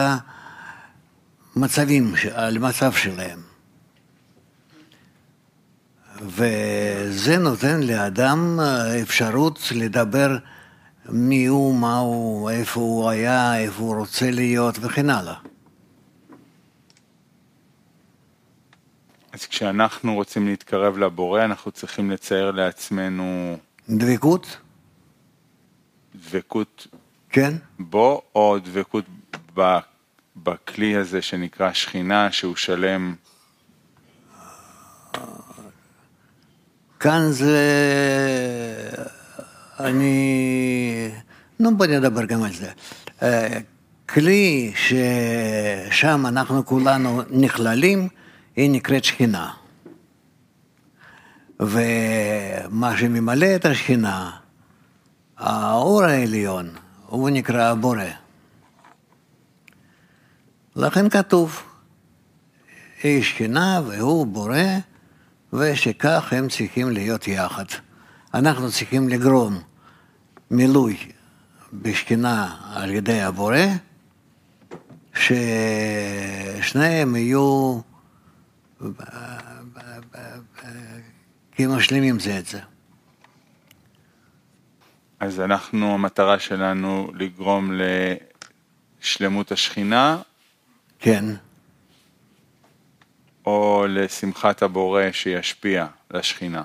המצבים, 1.57 2.15
על 2.35 2.57
המצב 2.57 2.93
שלהם. 2.93 3.39
וזה 6.23 7.39
נותן 7.39 7.83
לאדם 7.83 8.61
אה, 8.61 9.03
אפשרות 9.03 9.73
לדבר 9.75 10.37
מי 11.09 11.47
הוא, 11.47 11.75
מה 11.75 11.99
הוא, 11.99 12.51
איפה 12.51 12.81
הוא 12.81 13.11
היה, 13.11 13.59
איפה 13.59 13.83
הוא 13.83 13.97
רוצה 13.97 14.31
להיות 14.31 14.79
וכן 14.81 15.11
הלאה. 15.11 15.35
אז 19.33 19.47
כשאנחנו 19.47 20.15
רוצים 20.15 20.47
להתקרב 20.47 20.99
לבורא, 20.99 21.45
אנחנו 21.45 21.71
צריכים 21.71 22.11
לצייר 22.11 22.51
לעצמנו 22.51 23.57
דבקות, 23.89 24.57
דבקות 26.15 26.87
כן? 27.31 27.55
בו, 27.79 28.23
או 28.35 28.59
דבקות 28.59 29.05
ב- 29.57 29.79
בכלי 30.37 30.97
הזה 30.97 31.23
שנקרא 31.23 31.73
שכינה, 31.73 32.33
שהוא 32.33 32.57
שלם. 32.57 33.15
כאן 37.01 37.31
זה... 37.31 37.57
אני... 39.81 41.09
נו, 41.61 41.77
בוא 41.77 41.87
נדבר 41.87 42.25
גם 42.25 42.43
על 42.43 42.53
זה. 42.53 42.71
אה, 43.23 43.59
כלי 44.09 44.73
ששם 44.77 46.27
אנחנו 46.27 46.67
כולנו 46.67 47.23
נכללים, 47.31 48.09
היא 48.57 48.71
נקראת 48.71 49.05
שכינה. 49.05 49.51
ומה 51.61 52.97
שממלא 52.99 53.57
את 53.57 53.65
השכינה, 53.65 54.31
האור 55.39 56.03
העליון, 56.03 56.71
הוא 57.07 57.31
נקרא 57.31 57.71
הבורא. 57.71 58.05
לכן 60.77 61.09
כתוב, 61.09 61.63
היא 63.03 63.23
שכינה 63.23 63.81
והוא 63.87 64.27
בורא, 64.27 64.63
ושכך 65.53 66.33
הם 66.33 66.49
צריכים 66.49 66.91
להיות 66.91 67.29
יחד. 67.29 67.65
אנחנו 68.39 68.71
צריכים 68.71 69.09
לגרום 69.09 69.63
מילוי 70.51 70.97
בשכינה 71.73 72.57
על 72.75 72.91
ידי 72.91 73.23
הבורא, 73.23 73.57
ששניהם 75.15 77.17
יהיו 77.17 77.81
כמשלימים 81.53 82.21
זה 82.21 82.39
את 82.39 82.47
זה. 82.47 82.61
אז 85.21 85.41
אנחנו, 85.41 85.95
המטרה 85.95 86.39
שלנו 86.39 87.11
לגרום 87.15 87.71
לשלמות 89.01 89.53
השכינה, 89.53 90.19
כן, 90.99 91.25
או 93.47 93.87
לשמחת 93.89 94.63
הבורא 94.63 95.03
שישפיע 95.13 95.87
לשכינה. 96.11 96.63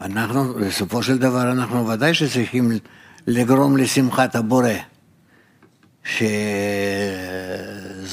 אנחנו, 0.00 0.54
בסופו 0.54 1.02
של 1.02 1.18
דבר, 1.18 1.52
אנחנו 1.52 1.88
ודאי 1.88 2.14
שצריכים 2.14 2.72
לגרום 3.26 3.76
לשמחת 3.76 4.36
הבורא, 4.36 4.68
שזה 6.04 6.18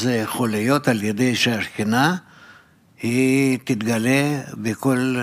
יכול 0.06 0.50
להיות 0.50 0.88
על 0.88 1.04
ידי 1.04 1.36
שהשכינה 1.36 2.16
היא 3.02 3.60
תתגלה 3.64 4.42
בכל 4.54 5.16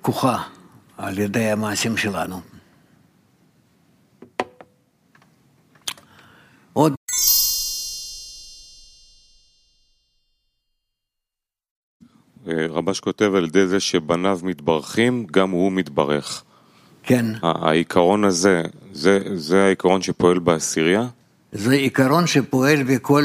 כוחה 0.00 0.42
על 0.98 1.18
ידי 1.18 1.50
המעשים 1.50 1.96
שלנו. 1.96 2.51
רבש 12.46 13.00
כותב 13.00 13.32
על 13.34 13.44
ידי 13.44 13.66
זה 13.66 13.80
שבניו 13.80 14.40
מתברכים, 14.42 15.26
גם 15.30 15.50
הוא 15.50 15.72
מתברך. 15.72 16.42
כן, 17.02 17.26
העיקרון 17.42 18.24
הזה, 18.24 18.62
זה, 18.92 19.18
זה 19.34 19.64
העיקרון 19.64 20.02
שפועל 20.02 20.38
בעשירייה? 20.38 21.06
זה 21.52 21.72
עיקרון 21.72 22.26
שפועל 22.26 22.82
בכל, 22.82 23.24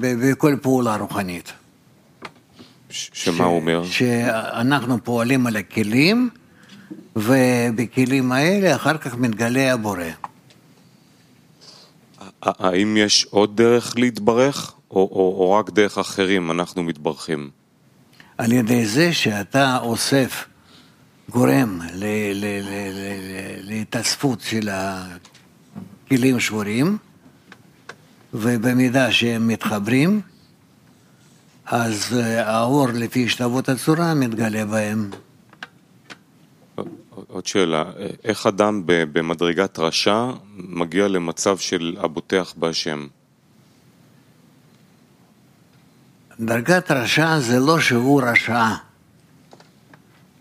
ב- 0.00 0.30
בכל 0.30 0.56
פעולה 0.62 0.96
רוחנית. 0.96 1.52
ש- 2.90 3.10
שמה 3.12 3.44
הוא 3.44 3.56
אומר? 3.56 3.84
שאנחנו 3.84 5.04
פועלים 5.04 5.46
על 5.46 5.56
הכלים, 5.56 6.30
ובכלים 7.16 8.32
האלה 8.32 8.74
אחר 8.76 8.96
כך 8.98 9.14
מתגלה 9.16 9.72
הבורא. 9.72 10.04
האם 12.42 12.96
יש 12.96 13.26
עוד 13.30 13.56
דרך 13.56 13.94
להתברך, 13.96 14.72
או, 14.90 14.96
או, 14.96 15.36
או 15.38 15.52
רק 15.52 15.70
דרך 15.70 15.98
אחרים 15.98 16.50
אנחנו 16.50 16.82
מתברכים? 16.82 17.50
על 18.38 18.52
ידי 18.52 18.86
זה 18.86 19.12
שאתה 19.12 19.78
אוסף, 19.82 20.46
גורם 21.30 21.78
להתאספות 23.62 24.40
של 24.40 24.68
הכלים 24.72 26.40
שבורים, 26.40 26.98
ובמידה 28.34 29.12
שהם 29.12 29.48
מתחברים, 29.48 30.20
אז 31.66 32.18
אה, 32.18 32.50
האור 32.50 32.88
לפי 32.94 33.24
השתוות 33.24 33.68
הצורה 33.68 34.14
מתגלה 34.14 34.64
בהם. 34.64 35.10
עוד 37.28 37.46
שאלה, 37.46 37.84
איך 38.24 38.46
אדם 38.46 38.82
במדרגת 38.86 39.78
רשע 39.78 40.30
מגיע 40.56 41.08
למצב 41.08 41.58
של 41.58 41.96
הבוטח 42.00 42.54
בהשם? 42.56 43.06
דרגת 46.40 46.90
רשע 46.90 47.40
זה 47.40 47.60
לא 47.60 47.80
שהוא 47.80 48.22
רשע, 48.22 48.64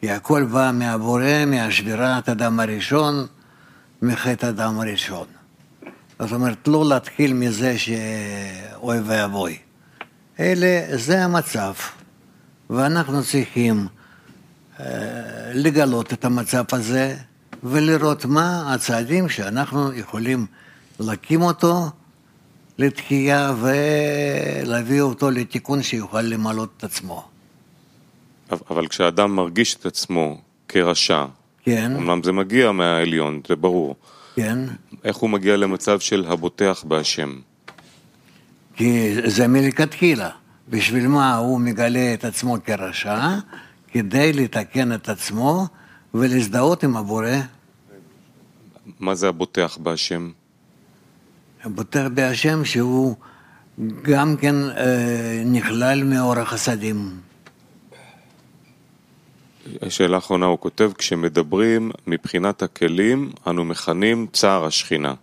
כי 0.01 0.11
הכל 0.11 0.43
בא 0.43 0.71
מהבורא, 0.73 1.45
מהשבירת 1.47 2.29
אדם 2.29 2.59
הראשון, 2.59 3.27
מחטא 4.01 4.49
אדם 4.49 4.79
הראשון. 4.79 5.25
זאת 6.19 6.31
אומרת, 6.31 6.67
לא 6.67 6.85
להתחיל 6.89 7.33
מזה 7.33 7.77
שאוי 7.77 8.99
ואבוי. 9.05 9.57
אלה, 10.39 10.97
זה 10.97 11.23
המצב, 11.23 11.73
ואנחנו 12.69 13.23
צריכים 13.23 13.87
אה, 14.79 14.85
לגלות 15.53 16.13
את 16.13 16.25
המצב 16.25 16.63
הזה 16.71 17.15
ולראות 17.63 18.25
מה 18.25 18.73
הצעדים 18.73 19.29
שאנחנו 19.29 19.93
יכולים 19.93 20.45
להקים 20.99 21.41
אותו 21.41 21.89
לתחייה 22.81 23.53
ולהביא 23.61 25.01
אותו 25.01 25.31
לתיקון 25.31 25.83
שיוכל 25.83 26.21
למלות 26.21 26.69
את 26.77 26.83
עצמו. 26.83 27.27
אבל 28.69 28.87
כשאדם 28.87 29.35
מרגיש 29.35 29.75
את 29.75 29.85
עצמו 29.85 30.41
כרשע, 30.67 31.25
כן, 31.63 31.95
אמנם 31.95 32.23
זה 32.23 32.31
מגיע 32.31 32.71
מהעליון, 32.71 33.41
זה 33.47 33.55
ברור, 33.55 33.95
כן, 34.35 34.59
איך 35.03 35.15
הוא 35.15 35.29
מגיע 35.29 35.57
למצב 35.57 35.99
של 35.99 36.25
הבוטח 36.27 36.83
בהשם? 36.87 37.39
כי 38.75 39.15
זה 39.29 39.47
מלכתחילה. 39.47 40.29
בשביל 40.69 41.07
מה 41.07 41.35
הוא 41.35 41.59
מגלה 41.59 42.13
את 42.13 42.25
עצמו 42.25 42.57
כרשע? 42.65 43.27
כדי 43.87 44.33
לתקן 44.33 44.93
את 44.93 45.09
עצמו 45.09 45.67
ולהזדהות 46.13 46.83
עם 46.83 46.97
הבורא. 46.97 47.29
מה 48.99 49.15
זה 49.15 49.29
הבוטח 49.29 49.77
בהשם? 49.81 50.31
הבוטח 51.63 52.01
בהשם 52.13 52.65
שהוא 52.65 53.15
גם 54.01 54.37
כן 54.37 54.55
אה, 54.55 55.43
נכלל 55.45 56.03
מאור 56.03 56.39
החסדים. 56.39 57.19
שאלה 59.89 60.17
אחרונה, 60.17 60.45
הוא 60.45 60.59
כותב, 60.59 60.91
כשמדברים 60.97 61.91
מבחינת 62.07 62.63
הכלים, 62.63 63.31
אנו 63.47 63.65
מכנים 63.65 64.27
צער 64.33 64.65
השכינה. 64.65 65.13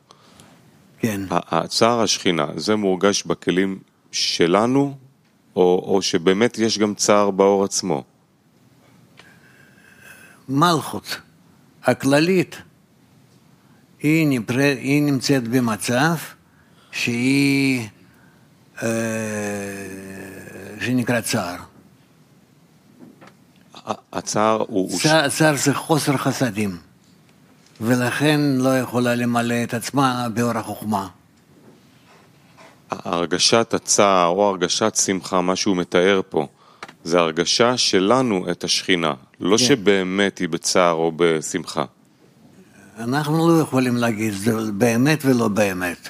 כן. 0.99 1.21
הצער 1.31 2.01
השכינה, 2.01 2.47
זה 2.57 2.77
מורגש 2.77 3.23
בכלים 3.23 3.79
שלנו, 4.13 4.97
או, 5.57 5.83
או 5.87 6.03
שבאמת 6.03 6.59
יש 6.59 6.79
גם 6.79 6.95
צער 6.95 7.31
באור 7.31 7.65
עצמו? 7.65 8.05
מלכות 10.49 11.21
הכללית, 11.85 12.63
היא, 14.03 14.27
נפר... 14.29 14.59
היא 14.59 15.03
נמצאת 15.03 15.49
במצב 15.49 16.15
שהיא, 16.93 17.89
אה, 18.83 18.89
שנקרא 20.81 21.21
צער. 21.21 21.57
הצער 24.13 24.65
הוא... 24.69 24.99
צער, 24.99 25.29
צער 25.29 25.57
זה 25.57 25.75
חוסר 25.75 26.17
חסדים, 26.17 26.77
ולכן 27.81 28.41
לא 28.41 28.79
יכולה 28.79 29.15
למלא 29.15 29.63
את 29.63 29.75
עצמה 29.75 30.27
באור 30.35 30.59
החוכמה. 30.59 31.09
הרגשת 32.91 33.75
הצער 33.75 34.27
או 34.27 34.49
הרגשת 34.49 34.97
שמחה, 34.97 35.41
מה 35.41 35.57
שהוא 35.57 35.77
מתאר 35.77 36.21
פה, 36.29 36.47
זה 37.05 37.19
הרגשה 37.19 37.77
שלנו 37.77 38.51
את 38.51 38.65
השכינה, 38.65 39.15
לא 39.41 39.57
כן. 39.57 39.65
שבאמת 39.65 40.39
היא 40.39 40.49
בצער 40.49 40.93
או 40.93 41.13
בשמחה. 41.17 41.85
אנחנו 42.99 43.49
לא 43.49 43.61
יכולים 43.61 43.97
להגיד 43.97 44.33
זה 44.33 44.73
באמת 44.73 45.25
ולא 45.25 45.49
באמת. 45.49 46.09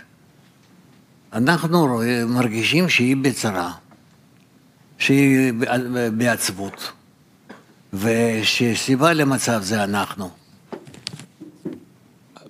אנחנו 1.33 1.87
רואים, 1.87 2.29
מרגישים 2.29 2.88
שהיא 2.88 3.16
בצרה, 3.16 3.72
שהיא 4.98 5.53
בעצבות, 6.16 6.92
ושסיבה 7.92 9.12
למצב 9.12 9.62
זה 9.62 9.85
אנחנו. 9.85 10.31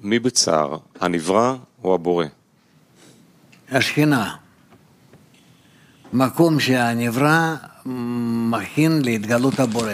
מי 0.00 0.18
בצער, 0.18 0.78
הנברא 1.00 1.56
או 1.84 1.94
הבורא? 1.94 2.26
השכינה. 3.70 4.36
מקום 6.12 6.60
שהנברא 6.60 7.54
מכין 8.50 9.02
להתגלות 9.04 9.60
הבורא. 9.60 9.92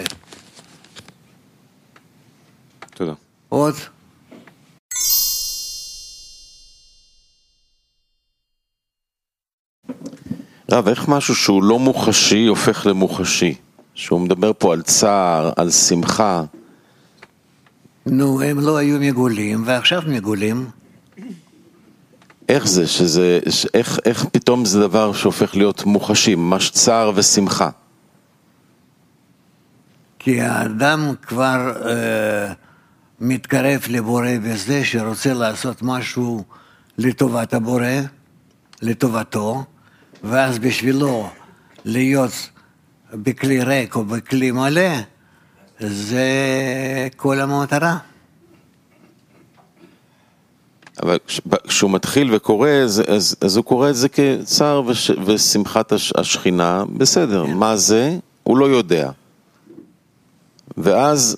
תודה. 2.90 3.12
עוד? 3.48 3.74
רב, 10.70 10.88
איך 10.88 11.09
משהו 11.09 11.35
שהוא 11.35 11.62
לא 11.62 11.79
מוחשי 11.79 12.47
הופך 12.47 12.87
למוחשי? 12.87 13.55
שהוא 13.94 14.20
מדבר 14.20 14.53
פה 14.59 14.73
על 14.73 14.83
צער, 14.83 15.53
על 15.57 15.70
שמחה. 15.70 16.44
נו, 18.07 18.42
הם 18.42 18.61
לא 18.61 18.77
היו 18.77 19.01
מגולים, 19.01 19.62
ועכשיו 19.66 20.03
מגולים. 20.07 20.66
איך 22.49 22.66
זה, 22.66 22.87
שזה, 22.87 23.38
איך, 23.75 23.99
איך 24.05 24.25
פתאום 24.33 24.64
זה 24.64 24.81
דבר 24.81 25.12
שהופך 25.12 25.57
להיות 25.57 25.85
מוחשי, 25.85 26.35
ממש 26.35 26.70
צער 26.70 27.12
ושמחה? 27.14 27.70
כי 30.18 30.40
האדם 30.40 31.12
כבר 31.23 31.73
אה, 31.87 32.53
מתקרב 33.20 33.81
לבורא 33.88 34.29
בזה 34.42 34.85
שרוצה 34.85 35.35
לעשות 35.35 35.83
משהו 35.83 36.44
לטובת 36.99 37.55
הבורא, 37.55 37.87
לטובתו, 38.83 39.64
ואז 40.24 40.58
בשבילו 40.58 41.28
להיות 41.84 42.32
בכלי 43.12 43.62
ריק 43.62 43.96
או 43.96 44.04
בכלי 44.04 44.50
מלא, 44.50 44.90
זה 45.80 46.28
כל 47.16 47.40
המטרה. 47.40 47.96
אבל 51.02 51.18
כשהוא 51.68 51.90
מתחיל 51.90 52.34
וקורא, 52.34 52.68
אז, 52.68 53.02
אז, 53.08 53.37
אז 53.40 53.56
הוא 53.56 53.64
קורא 53.64 53.90
את 53.90 53.96
זה 53.96 54.08
כצער 54.08 54.82
וש, 54.87 55.10
ושמחת 55.24 55.92
השכינה, 56.14 56.84
בסדר, 56.96 57.46
כן. 57.46 57.54
מה 57.54 57.76
זה? 57.76 58.18
הוא 58.42 58.58
לא 58.58 58.64
יודע. 58.64 59.10
ואז 60.76 61.37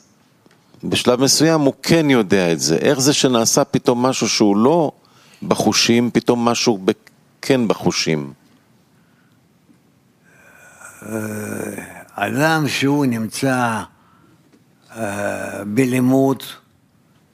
בשלב 0.84 1.20
מסוים 1.20 1.60
הוא 1.60 1.74
כן 1.82 2.10
יודע 2.10 2.52
את 2.52 2.60
זה. 2.60 2.76
איך 2.76 3.00
זה 3.00 3.12
שנעשה 3.12 3.64
פתאום 3.64 4.02
משהו 4.02 4.28
שהוא 4.28 4.56
לא 4.56 4.92
בחושים, 5.42 6.10
פתאום 6.10 6.44
משהו 6.44 6.78
כן 7.42 7.68
בחושים? 7.68 8.32
אה, 11.08 11.84
אדם 12.14 12.68
שהוא 12.68 13.06
נמצא 13.06 13.82
אה, 14.96 15.64
בלימוד 15.64 16.42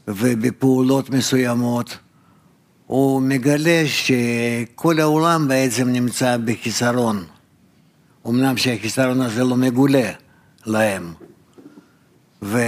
ובפעולות 0.08 1.11
מסוימות, 1.11 1.98
הוא 2.87 3.22
מגלה 3.22 3.82
שכל 3.87 5.00
העולם 5.00 5.48
בעצם 5.48 5.88
נמצא 5.88 6.37
בחיסרון. 6.44 7.24
אמנם 8.28 8.56
שהחיסרון 8.56 9.20
הזה 9.20 9.44
לא 9.44 9.56
מגולה 9.56 10.11
להם. 10.66 11.12
ו... 12.42 12.58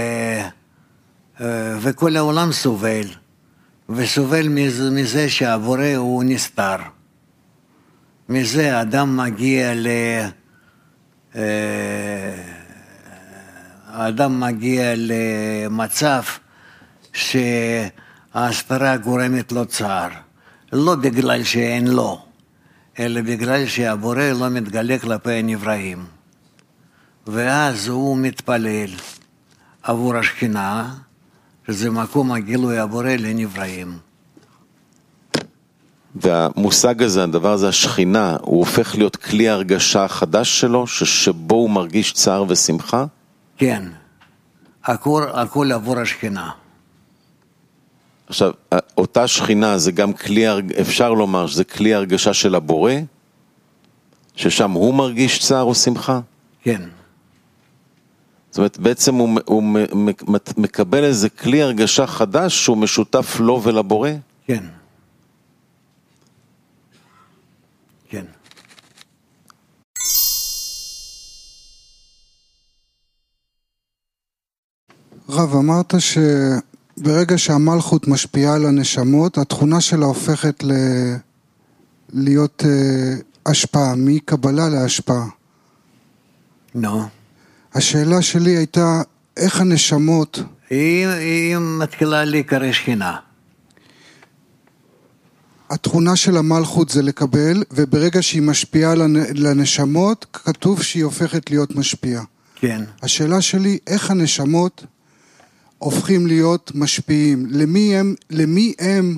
אה, 1.41 1.77
וכל 1.81 2.17
העולם 2.17 2.51
סובל, 2.51 3.07
וסובל 3.89 4.47
מזה, 4.91 5.29
שהבורא 5.29 5.95
הוא 5.95 6.23
נסתר. 6.23 6.77
מזה 8.29 8.81
אדם 8.81 9.17
מגיע 9.17 9.73
ל... 9.75 9.87
אה, 11.35 11.41
האדם 13.87 14.39
מגיע 14.39 14.93
למצב 14.97 16.21
ש... 17.13 17.35
ההסתרה 18.35 18.97
גורמת 18.97 19.51
לו 19.51 19.65
צער, 19.65 20.09
לא 20.73 20.95
בגלל 20.95 21.43
שאין 21.43 21.87
לו, 21.87 22.25
אלא 22.99 23.21
בגלל 23.21 23.65
שהבורא 23.65 24.23
לא 24.23 24.49
מתגלה 24.49 24.99
כלפי 24.99 25.31
הנבראים. 25.31 26.05
ואז 27.27 27.87
הוא 27.87 28.17
מתפלל 28.17 28.89
עבור 29.83 30.15
השכינה, 30.15 30.93
שזה 31.67 31.89
מקום 31.91 32.31
הגילוי 32.31 32.79
הבורא 32.79 33.09
לנבראים. 33.09 33.97
והמושג 36.15 37.03
הזה, 37.03 37.23
הדבר 37.23 37.53
הזה, 37.53 37.67
השכינה, 37.67 38.37
הוא 38.41 38.59
הופך 38.59 38.95
להיות 38.95 39.15
כלי 39.15 39.49
הרגשה 39.49 40.07
חדש 40.07 40.59
שלו, 40.61 40.87
שבו 40.87 41.55
הוא 41.55 41.69
מרגיש 41.69 42.13
צער 42.13 42.45
ושמחה? 42.47 43.05
כן, 43.57 43.83
הכל, 44.85 45.23
הכל 45.33 45.71
עבור 45.71 45.99
השכינה. 45.99 46.51
עכשיו, 48.27 48.51
אותה 48.97 49.27
שכינה 49.27 49.77
זה 49.77 49.91
גם 49.91 50.13
כלי, 50.13 50.45
אפשר 50.81 51.13
לומר 51.13 51.47
שזה 51.47 51.63
כלי 51.63 51.93
הרגשה 51.93 52.33
של 52.33 52.55
הבורא? 52.55 52.91
ששם 54.35 54.71
הוא 54.71 54.93
מרגיש 54.93 55.39
צער 55.39 55.63
או 55.63 55.75
שמחה? 55.75 56.19
כן. 56.61 56.81
זאת 58.49 58.57
אומרת, 58.57 58.77
בעצם 58.77 59.15
הוא, 59.15 59.39
הוא 59.45 59.63
מקבל 60.57 61.03
איזה 61.03 61.29
כלי 61.29 61.61
הרגשה 61.61 62.07
חדש 62.07 62.63
שהוא 62.63 62.77
משותף 62.77 63.37
לו 63.39 63.63
ולבורא? 63.63 64.09
כן. 64.47 64.63
רב, 75.29 75.55
אמרת 75.55 75.93
ש... 75.99 76.17
ברגע 76.97 77.37
שהמלכות 77.37 78.07
משפיעה 78.07 78.55
על 78.55 78.65
הנשמות, 78.65 79.37
התכונה 79.37 79.81
שלה 79.81 80.05
הופכת 80.05 80.63
ל... 80.63 80.71
להיות 82.13 82.63
uh, 82.65 83.23
השפעה, 83.45 83.93
מקבלה 83.97 84.69
להשפעה. 84.69 85.25
נו. 86.75 87.01
No. 87.01 87.05
השאלה 87.73 88.21
שלי 88.21 88.51
הייתה, 88.51 89.01
איך 89.37 89.61
הנשמות... 89.61 90.39
היא, 90.69 91.07
היא 91.07 91.57
מתחילה 91.57 92.25
להיקרא 92.25 92.71
שכינה. 92.71 93.17
התכונה 95.69 96.15
של 96.15 96.37
המלכות 96.37 96.89
זה 96.89 97.01
לקבל, 97.01 97.63
וברגע 97.71 98.21
שהיא 98.21 98.41
משפיעה 98.41 98.91
על 98.91 99.01
הנשמות, 99.45 100.25
כתוב 100.33 100.83
שהיא 100.83 101.03
הופכת 101.03 101.49
להיות 101.49 101.75
משפיעה. 101.75 102.23
כן. 102.55 102.83
השאלה 103.01 103.41
שלי, 103.41 103.77
איך 103.87 104.11
הנשמות 104.11 104.85
הופכים 105.85 106.27
להיות 106.27 106.71
משפיעים? 106.75 107.45
למי 107.49 107.95
הם, 107.95 108.15
למי 108.29 108.73
הם 108.79 109.17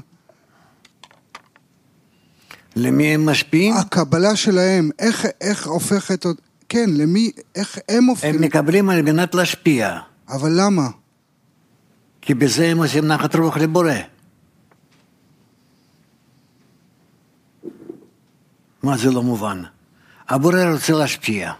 למי 2.75 3.13
הם 3.13 3.25
משפיעים? 3.25 3.73
הקבלה 3.73 4.35
שלהם, 4.35 4.89
איך, 4.99 5.25
איך 5.41 5.67
הופכת, 5.67 6.25
כן, 6.69 6.89
למי, 6.89 7.31
איך 7.55 7.77
הם 7.89 8.05
הופכים, 8.05 8.35
הם 8.35 8.41
מקבלים 8.41 8.89
על 8.89 9.01
מנת 9.01 9.35
להשפיע, 9.35 9.99
אבל 10.29 10.51
למה? 10.55 10.87
כי 12.21 12.33
בזה 12.33 12.67
הם 12.67 12.77
עושים 12.77 13.07
נחת 13.07 13.35
רוח 13.35 13.57
לבורא. 13.57 13.93
מה 18.83 18.97
זה 18.97 19.11
לא 19.11 19.23
מובן? 19.23 19.63
הבורא 20.29 20.63
רוצה 20.71 20.93
להשפיע. 20.93 21.51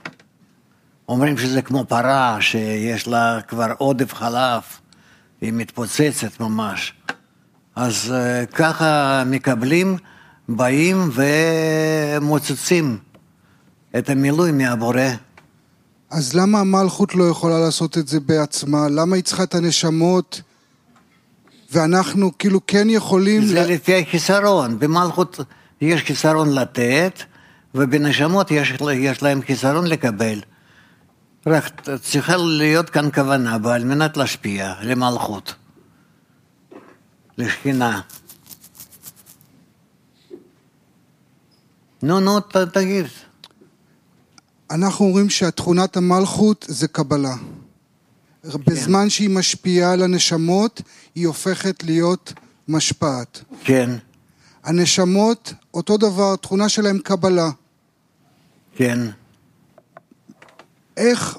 אומרים 1.10 1.38
שזה 1.38 1.62
כמו 1.62 1.86
פרה 1.86 2.38
שיש 2.42 3.08
לה 3.08 3.40
כבר 3.48 3.74
עודף 3.78 4.14
חלב, 4.14 4.62
היא 5.42 5.54
מתפוצצת 5.54 6.40
ממש. 6.40 6.94
אז 7.76 8.14
אה, 8.14 8.46
ככה 8.46 9.24
מקבלים, 9.26 9.98
באים 10.50 11.10
ומוצצים 11.14 12.98
את 13.98 14.10
המילוי 14.10 14.52
מהבורא. 14.52 15.02
אז 16.12 16.34
למה 16.34 16.60
המלכות 16.60 17.16
לא 17.16 17.24
יכולה 17.24 17.60
לעשות 17.60 17.98
את 17.98 18.08
זה 18.08 18.20
בעצמה? 18.20 18.88
למה 18.90 19.16
היא 19.16 19.24
צריכה 19.24 19.44
את 19.44 19.56
הנשמות 19.56 20.42
ואנחנו 21.72 22.32
כאילו 22.40 22.60
כן 22.68 22.90
יכולים... 22.90 23.46
זה 23.46 23.66
ל- 23.66 23.74
לפי 23.74 24.00
החיסרון, 24.02 24.80
במלכות 24.80 25.40
יש 25.82 26.02
חיסרון 26.02 26.54
לתת, 26.54 27.24
ובנשמות 27.76 28.52
יש, 28.52 28.74
יש 28.94 29.24
להם 29.24 29.42
חיסרון 29.42 29.88
לקבל. 29.88 30.40
רק 31.48 31.90
צריכה 32.02 32.38
להיות 32.38 32.90
כאן 32.90 33.12
כוונה 33.12 33.58
בה 33.58 33.76
על 33.76 33.84
מנת 33.84 34.18
להשפיע 34.18 34.74
למלכות, 34.82 35.56
לשכינה. 37.38 38.02
נו, 42.04 42.20
נו, 42.20 42.40
ת, 42.40 42.58
תגיד. 42.58 43.06
אנחנו 44.72 45.06
אומרים 45.06 45.30
שהתכונת 45.30 45.98
המלכות 45.98 46.66
זה 46.70 46.88
קבלה. 46.88 47.36
בזמן 48.44 49.10
שהיא 49.10 49.30
משפיעה 49.30 49.94
על 49.94 50.04
הנשמות, 50.04 50.82
היא 51.16 51.28
הופכת 51.28 51.84
להיות 51.84 52.34
משפעת. 52.68 53.44
כן, 53.64 53.90
הנשמות, 54.64 55.54
אותו 55.74 55.98
דבר, 55.98 56.34
התכונה 56.34 56.70
שלהם 56.70 57.00
קבלה. 57.00 57.50
כן. 58.76 59.00
איך 60.98 61.38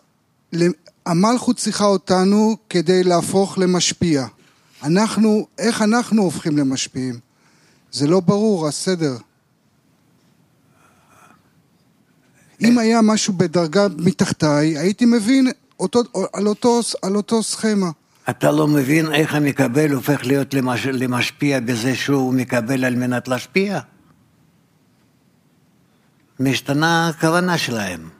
המלכות 1.06 1.56
צריכה 1.56 1.84
אותנו 1.84 2.56
כדי 2.68 3.04
להפוך 3.04 3.58
למשפיע. 3.58 4.26
אנחנו, 4.82 5.46
איך 5.58 5.82
אנחנו 5.82 6.22
הופכים 6.22 6.58
למשפיעים? 6.58 7.18
זה 7.92 8.06
לא 8.06 8.20
ברור, 8.20 8.68
הסדר. 8.68 9.16
אם 12.60 12.78
היה 12.78 13.02
משהו 13.02 13.32
בדרגה 13.32 13.86
מתחתיי, 13.98 14.78
הייתי 14.78 15.04
מבין 15.04 15.48
אותו, 15.80 16.02
על, 16.32 16.48
אותו, 16.48 16.80
על 17.02 17.16
אותו 17.16 17.42
סכמה. 17.42 17.90
אתה 18.30 18.50
לא 18.50 18.66
מבין 18.66 19.14
איך 19.14 19.34
המקבל 19.34 19.90
הופך 19.90 20.26
להיות 20.26 20.54
למש... 20.54 20.86
למשפיע 20.86 21.60
בזה 21.60 21.94
שהוא 21.94 22.34
מקבל 22.34 22.84
על 22.84 22.94
מנת 22.94 23.28
להשפיע? 23.28 23.80
משתנה 26.40 27.08
הכוונה 27.08 27.58
שלהם. 27.58 28.17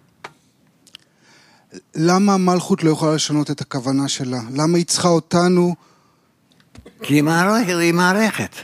למה 1.94 2.34
המלכות 2.34 2.84
לא 2.84 2.90
יכולה 2.90 3.14
לשנות 3.14 3.50
את 3.50 3.60
הכוונה 3.60 4.08
שלה? 4.08 4.40
למה 4.52 4.78
היא 4.78 4.86
צריכה 4.86 5.08
אותנו? 5.08 5.74
כי 7.02 7.14
היא 7.14 7.22
מערכת, 7.22 7.74
היא 7.80 7.94
מערכת. 7.94 8.56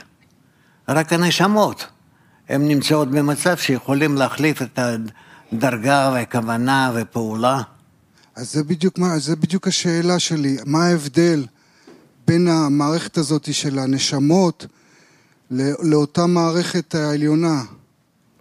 רק 0.89 1.13
הנשמות. 1.13 1.85
הן 2.49 2.67
נמצאות 2.67 3.11
במצב 3.11 3.57
שיכולים 3.57 4.15
להחליף 4.15 4.61
את 4.61 4.79
הדרגה 5.53 6.11
והכוונה 6.13 6.91
ופעולה. 6.95 7.61
אז 8.35 8.51
זה 8.51 8.63
בדיוק, 8.63 8.97
מה, 8.97 9.19
זה 9.19 9.35
בדיוק 9.35 9.67
השאלה 9.67 10.19
שלי, 10.19 10.57
מה 10.65 10.85
ההבדל 10.85 11.45
בין 12.27 12.47
המערכת 12.47 13.17
הזאת 13.17 13.53
של 13.53 13.79
הנשמות 13.79 14.65
לא- 15.51 15.83
לאותה 15.83 16.25
מערכת 16.25 16.95
העליונה? 16.95 17.63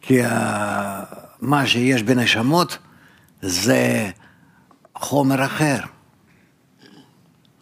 כי 0.00 0.22
ה... 0.24 1.02
מה 1.40 1.66
שיש 1.66 2.02
בנשמות 2.02 2.78
זה 3.42 4.10
חומר 4.94 5.44
אחר. 5.44 5.78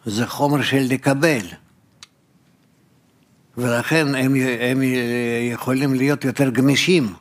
זה 0.05 0.27
חומר 0.27 0.61
של 0.61 0.85
לקבל. 0.89 1.45
ולכן 3.57 4.15
הם, 4.15 4.35
הם 4.59 4.81
יכולים 5.51 5.93
להיות 5.93 6.25
יותר 6.25 6.49
גמישים 6.49 7.13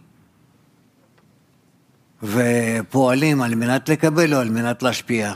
ופועלים 2.23 3.43
על 3.43 3.55
מנת 3.55 3.89
לקבל 3.89 4.35
או 4.35 4.39
על 4.39 4.51
מנת 4.51 4.83
להשפיע. 4.83 5.35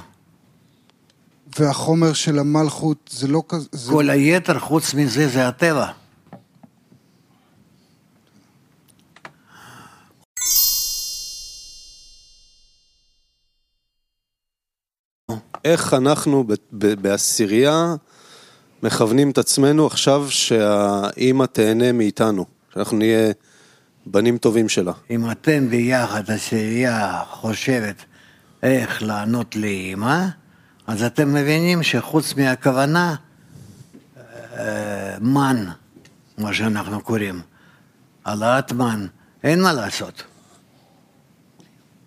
והחומר 1.58 2.12
של 2.12 2.38
המלכות 2.38 3.10
זה 3.12 3.28
לא 3.28 3.42
כזה... 3.48 3.68
זה... 3.72 3.92
כל 3.92 4.10
היתר 4.10 4.58
חוץ 4.58 4.94
מזה 4.94 5.28
זה 5.28 5.48
הטבע. 5.48 5.90
איך 15.66 15.94
אנחנו 15.94 16.44
בעשירייה 16.78 17.94
מכוונים 18.82 19.30
את 19.30 19.38
עצמנו 19.38 19.86
עכשיו 19.86 20.26
שהאימא 20.30 21.44
תהנה 21.44 21.92
מאיתנו, 21.92 22.44
שאנחנו 22.74 22.96
נהיה 22.96 23.32
בנים 24.06 24.38
טובים 24.38 24.68
שלה. 24.68 24.92
אם 25.10 25.30
אתם 25.30 25.68
ביחד, 25.68 26.30
עשירייה 26.30 27.22
חושבת 27.30 28.04
איך 28.62 29.02
לענות 29.02 29.56
לאימא, 29.56 30.26
אז 30.86 31.02
אתם 31.02 31.34
מבינים 31.34 31.82
שחוץ 31.82 32.34
מהכוונה, 32.34 33.14
אה, 34.56 35.16
מן, 35.20 35.66
מה 36.38 36.54
שאנחנו 36.54 37.00
קוראים, 37.00 37.40
העלאת 38.24 38.72
מן, 38.72 39.06
אין 39.44 39.62
מה 39.62 39.72
לעשות. 39.72 40.22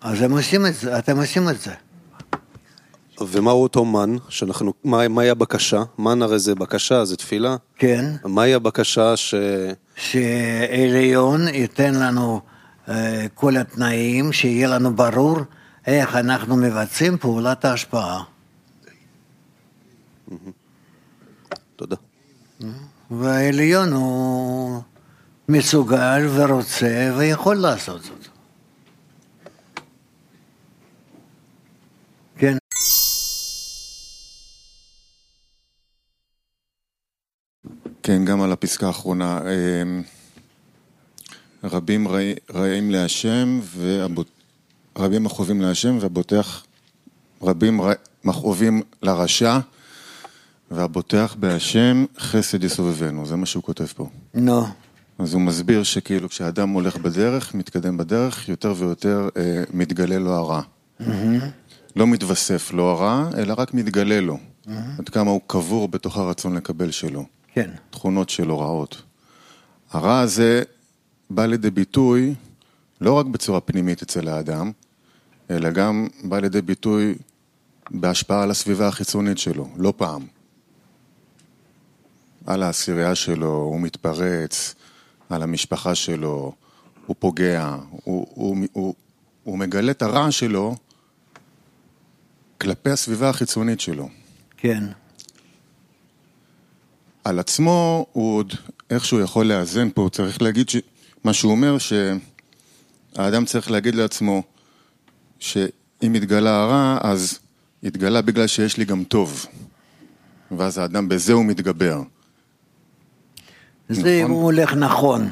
אז 0.00 0.22
עושים 0.22 0.66
את 0.66 0.74
זה, 0.74 0.98
אתם 0.98 1.16
עושים 1.16 1.48
את 1.48 1.60
זה. 1.60 1.72
ומהו 3.28 3.62
אותו 3.62 3.84
מן, 3.84 4.16
שאנחנו, 4.28 4.72
מה, 4.84 5.08
מהי 5.08 5.30
הבקשה? 5.30 5.82
מן 5.98 6.22
הרי 6.22 6.38
זה 6.38 6.54
בקשה, 6.54 7.04
זה 7.04 7.16
תפילה. 7.16 7.56
כן, 7.76 8.04
מהי 8.24 8.54
הבקשה 8.54 9.16
ש... 9.16 9.34
שעליון 9.96 11.48
ייתן 11.48 11.94
לנו 11.94 12.40
אה, 12.88 13.26
כל 13.34 13.56
התנאים, 13.56 14.32
שיהיה 14.32 14.68
לנו 14.68 14.96
ברור 14.96 15.38
איך 15.86 16.16
אנחנו 16.16 16.56
מבצעים 16.56 17.18
פעולת 17.18 17.64
ההשפעה. 17.64 18.22
תודה. 21.76 21.96
והעליון 23.10 23.92
הוא 23.92 24.80
מסוגל 25.48 26.26
ורוצה 26.34 27.12
ויכול 27.16 27.56
לעשות 27.56 28.02
זאת. 28.02 28.19
כן, 38.02 38.24
גם 38.24 38.42
על 38.42 38.52
הפסקה 38.52 38.86
האחרונה. 38.86 39.40
אמ, 39.42 40.02
רבים 41.64 42.08
רע- 42.08 42.18
רעים 42.54 42.90
להשם, 42.90 43.60
והבוט... 43.64 44.28
רבים 44.98 45.24
מכאובים 45.24 45.60
להשם, 45.62 45.98
והבוטח... 46.00 46.64
רבים 47.42 47.80
רע- 47.80 47.92
מכאובים 48.24 48.82
לרשע, 49.02 49.58
והבוטח 50.70 51.36
בהשם 51.38 52.04
חסד 52.18 52.64
יסובבנו. 52.64 53.26
זה 53.26 53.36
מה 53.36 53.46
שהוא 53.46 53.62
כותב 53.62 53.86
פה. 53.86 54.08
נו, 54.34 54.64
אז 55.18 55.34
הוא 55.34 55.42
מסביר 55.42 55.82
שכאילו 55.82 56.28
כשאדם 56.28 56.68
הולך 56.68 56.96
בדרך, 56.96 57.54
מתקדם 57.54 57.96
בדרך, 57.96 58.48
יותר 58.48 58.74
ויותר 58.76 59.28
אה, 59.36 59.42
מתגלה 59.72 60.18
לו 60.18 60.32
הרע. 60.32 60.60
לא 61.96 62.06
מתווסף 62.06 62.72
לו 62.72 62.84
הרע, 62.90 63.30
אלא 63.38 63.54
רק 63.58 63.74
מתגלה 63.74 64.20
לו. 64.20 64.38
עד 64.98 65.08
כמה 65.08 65.30
הוא 65.30 65.40
קבור 65.46 65.88
בתוך 65.88 66.16
הרצון 66.16 66.54
לקבל 66.56 66.90
שלו. 66.90 67.24
כן, 67.54 67.70
תכונות 67.90 68.30
שלו 68.30 68.58
רעות. 68.58 69.02
הרע 69.90 70.20
הזה 70.20 70.62
בא 71.30 71.46
לידי 71.46 71.70
ביטוי 71.70 72.34
לא 73.00 73.12
רק 73.12 73.26
בצורה 73.26 73.60
פנימית 73.60 74.02
אצל 74.02 74.28
האדם, 74.28 74.72
אלא 75.50 75.70
גם 75.70 76.08
בא 76.24 76.38
לידי 76.38 76.62
ביטוי 76.62 77.14
בהשפעה 77.90 78.42
על 78.42 78.50
הסביבה 78.50 78.88
החיצונית 78.88 79.38
שלו, 79.38 79.68
לא 79.76 79.92
פעם. 79.96 80.26
על 82.46 82.62
העשירייה 82.62 83.14
שלו, 83.14 83.52
הוא 83.52 83.80
מתפרץ, 83.80 84.74
על 85.28 85.42
המשפחה 85.42 85.94
שלו, 85.94 86.52
הוא 87.06 87.16
פוגע, 87.18 87.76
הוא, 87.90 88.26
הוא, 88.34 88.56
הוא, 88.72 88.94
הוא 89.44 89.58
מגלה 89.58 89.90
את 89.90 90.02
הרע 90.02 90.30
שלו 90.30 90.76
כלפי 92.60 92.90
הסביבה 92.90 93.28
החיצונית 93.28 93.80
שלו. 93.80 94.08
כן, 94.56 94.84
על 97.24 97.38
עצמו 97.38 98.06
הוא 98.12 98.36
עוד 98.36 98.54
איכשהו 98.90 99.20
יכול 99.20 99.46
לאזן 99.46 99.88
פה, 99.94 100.08
צריך 100.12 100.42
להגיד 100.42 100.70
מה 101.24 101.32
שהוא 101.32 101.52
אומר 101.52 101.76
שהאדם 101.78 103.44
צריך 103.44 103.70
להגיד 103.70 103.94
לעצמו 103.94 104.42
שאם 105.38 106.14
התגלה 106.14 106.62
הרע, 106.62 106.98
אז 107.02 107.38
התגלה 107.84 108.22
בגלל 108.22 108.46
שיש 108.46 108.76
לי 108.76 108.84
גם 108.84 109.04
טוב. 109.04 109.46
ואז 110.58 110.78
האדם 110.78 111.08
בזה 111.08 111.32
הוא 111.32 111.44
מתגבר. 111.44 112.02
זה 113.88 114.10
אם 114.10 114.24
נכון. 114.24 114.30
הוא 114.30 114.42
הולך 114.42 114.74
נכון. 114.74 115.30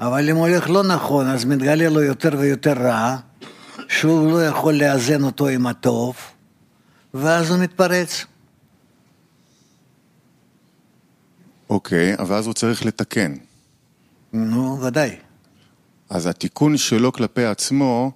אבל 0.00 0.30
אם 0.30 0.36
הוא 0.36 0.48
הולך 0.48 0.70
לא 0.70 0.82
נכון, 0.82 1.26
אז 1.26 1.44
מתגלה 1.44 1.88
לו 1.88 2.02
יותר 2.02 2.30
ויותר 2.38 2.72
רע, 2.72 3.16
שהוא 3.88 4.32
לא 4.32 4.46
יכול 4.46 4.74
לאזן 4.74 5.22
אותו 5.24 5.48
עם 5.48 5.66
הטוב, 5.66 6.16
ואז 7.14 7.50
הוא 7.50 7.58
מתפרץ. 7.58 8.24
אוקיי, 11.74 12.14
אבל 12.18 12.36
אז 12.36 12.46
הוא 12.46 12.54
צריך 12.54 12.86
לתקן. 12.86 13.34
נו, 14.32 14.80
ודאי. 14.80 15.16
אז 16.10 16.26
התיקון 16.26 16.76
שלו 16.76 17.12
כלפי 17.12 17.44
עצמו, 17.44 18.12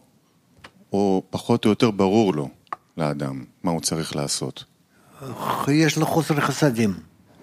הוא 0.91 1.23
פחות 1.31 1.65
או 1.65 1.71
יותר 1.71 1.91
ברור 1.91 2.35
לו, 2.35 2.49
לאדם, 2.97 3.45
מה 3.63 3.71
הוא 3.71 3.81
צריך 3.81 4.17
לעשות. 4.17 4.65
יש 5.69 5.97
לו 5.99 6.07
חוסר 6.07 6.41
חסדים. 6.41 6.95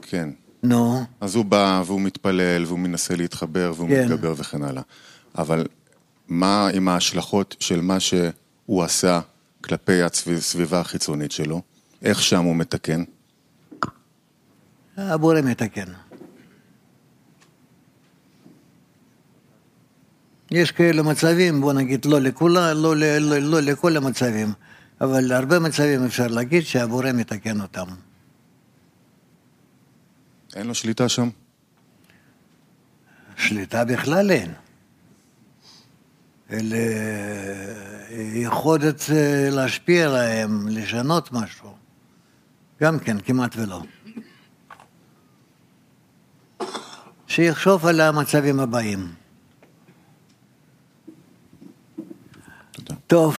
כן. 0.01 0.29
נו, 0.63 1.03
אז 1.21 1.35
הוא 1.35 1.45
בא 1.45 1.81
והוא 1.85 2.01
מתפלל 2.01 2.63
והוא 2.65 2.79
מנסה 2.79 3.15
להתחבר 3.15 3.73
והוא 3.75 3.89
כן. 3.89 4.03
מתגבר 4.03 4.33
וכן 4.37 4.63
הלאה. 4.63 4.83
אבל 5.37 5.67
מה 6.27 6.67
עם 6.73 6.87
ההשלכות 6.87 7.55
של 7.59 7.81
מה 7.81 7.99
שהוא 7.99 8.83
עשה 8.83 9.19
כלפי 9.61 10.01
הסביבה 10.03 10.79
החיצונית 10.79 11.31
שלו? 11.31 11.61
איך 12.01 12.21
שם 12.21 12.43
הוא 12.43 12.55
מתקן? 12.55 13.03
הבורא 14.97 15.41
מתקן. 15.41 15.85
יש 20.55 20.71
כאלה 20.71 21.03
מצבים, 21.03 21.61
בוא 21.61 21.73
נגיד, 21.73 22.05
לא, 22.05 22.21
לכולה, 22.21 22.73
לא, 22.73 22.95
לא, 22.95 23.17
לא, 23.17 23.37
לא 23.37 23.59
לכל 23.59 23.97
המצבים, 23.97 24.53
אבל 25.01 25.21
להרבה 25.21 25.59
מצבים 25.59 26.03
אפשר 26.03 26.27
להגיד 26.27 26.63
שהבורא 26.63 27.11
מתקן 27.13 27.61
אותם. 27.61 27.85
אין 30.55 30.67
לו 30.67 30.75
שליטה 30.75 31.09
שם? 31.09 31.29
שליטה 33.37 33.85
בכלל 33.85 34.31
אין. 34.31 34.53
אלה 36.51 36.77
יכולת 38.33 39.01
אה, 39.13 39.49
להשפיע 39.51 40.05
עליהם, 40.05 40.67
לשנות 40.67 41.31
משהו. 41.31 41.73
גם 42.81 42.99
כן, 42.99 43.17
כמעט 43.19 43.55
ולא. 43.55 43.81
שיחשוב 47.27 47.85
על 47.85 48.01
המצבים 48.01 48.59
הבאים. 48.59 49.24
תודה. 52.84 52.94
טוב. 53.06 53.34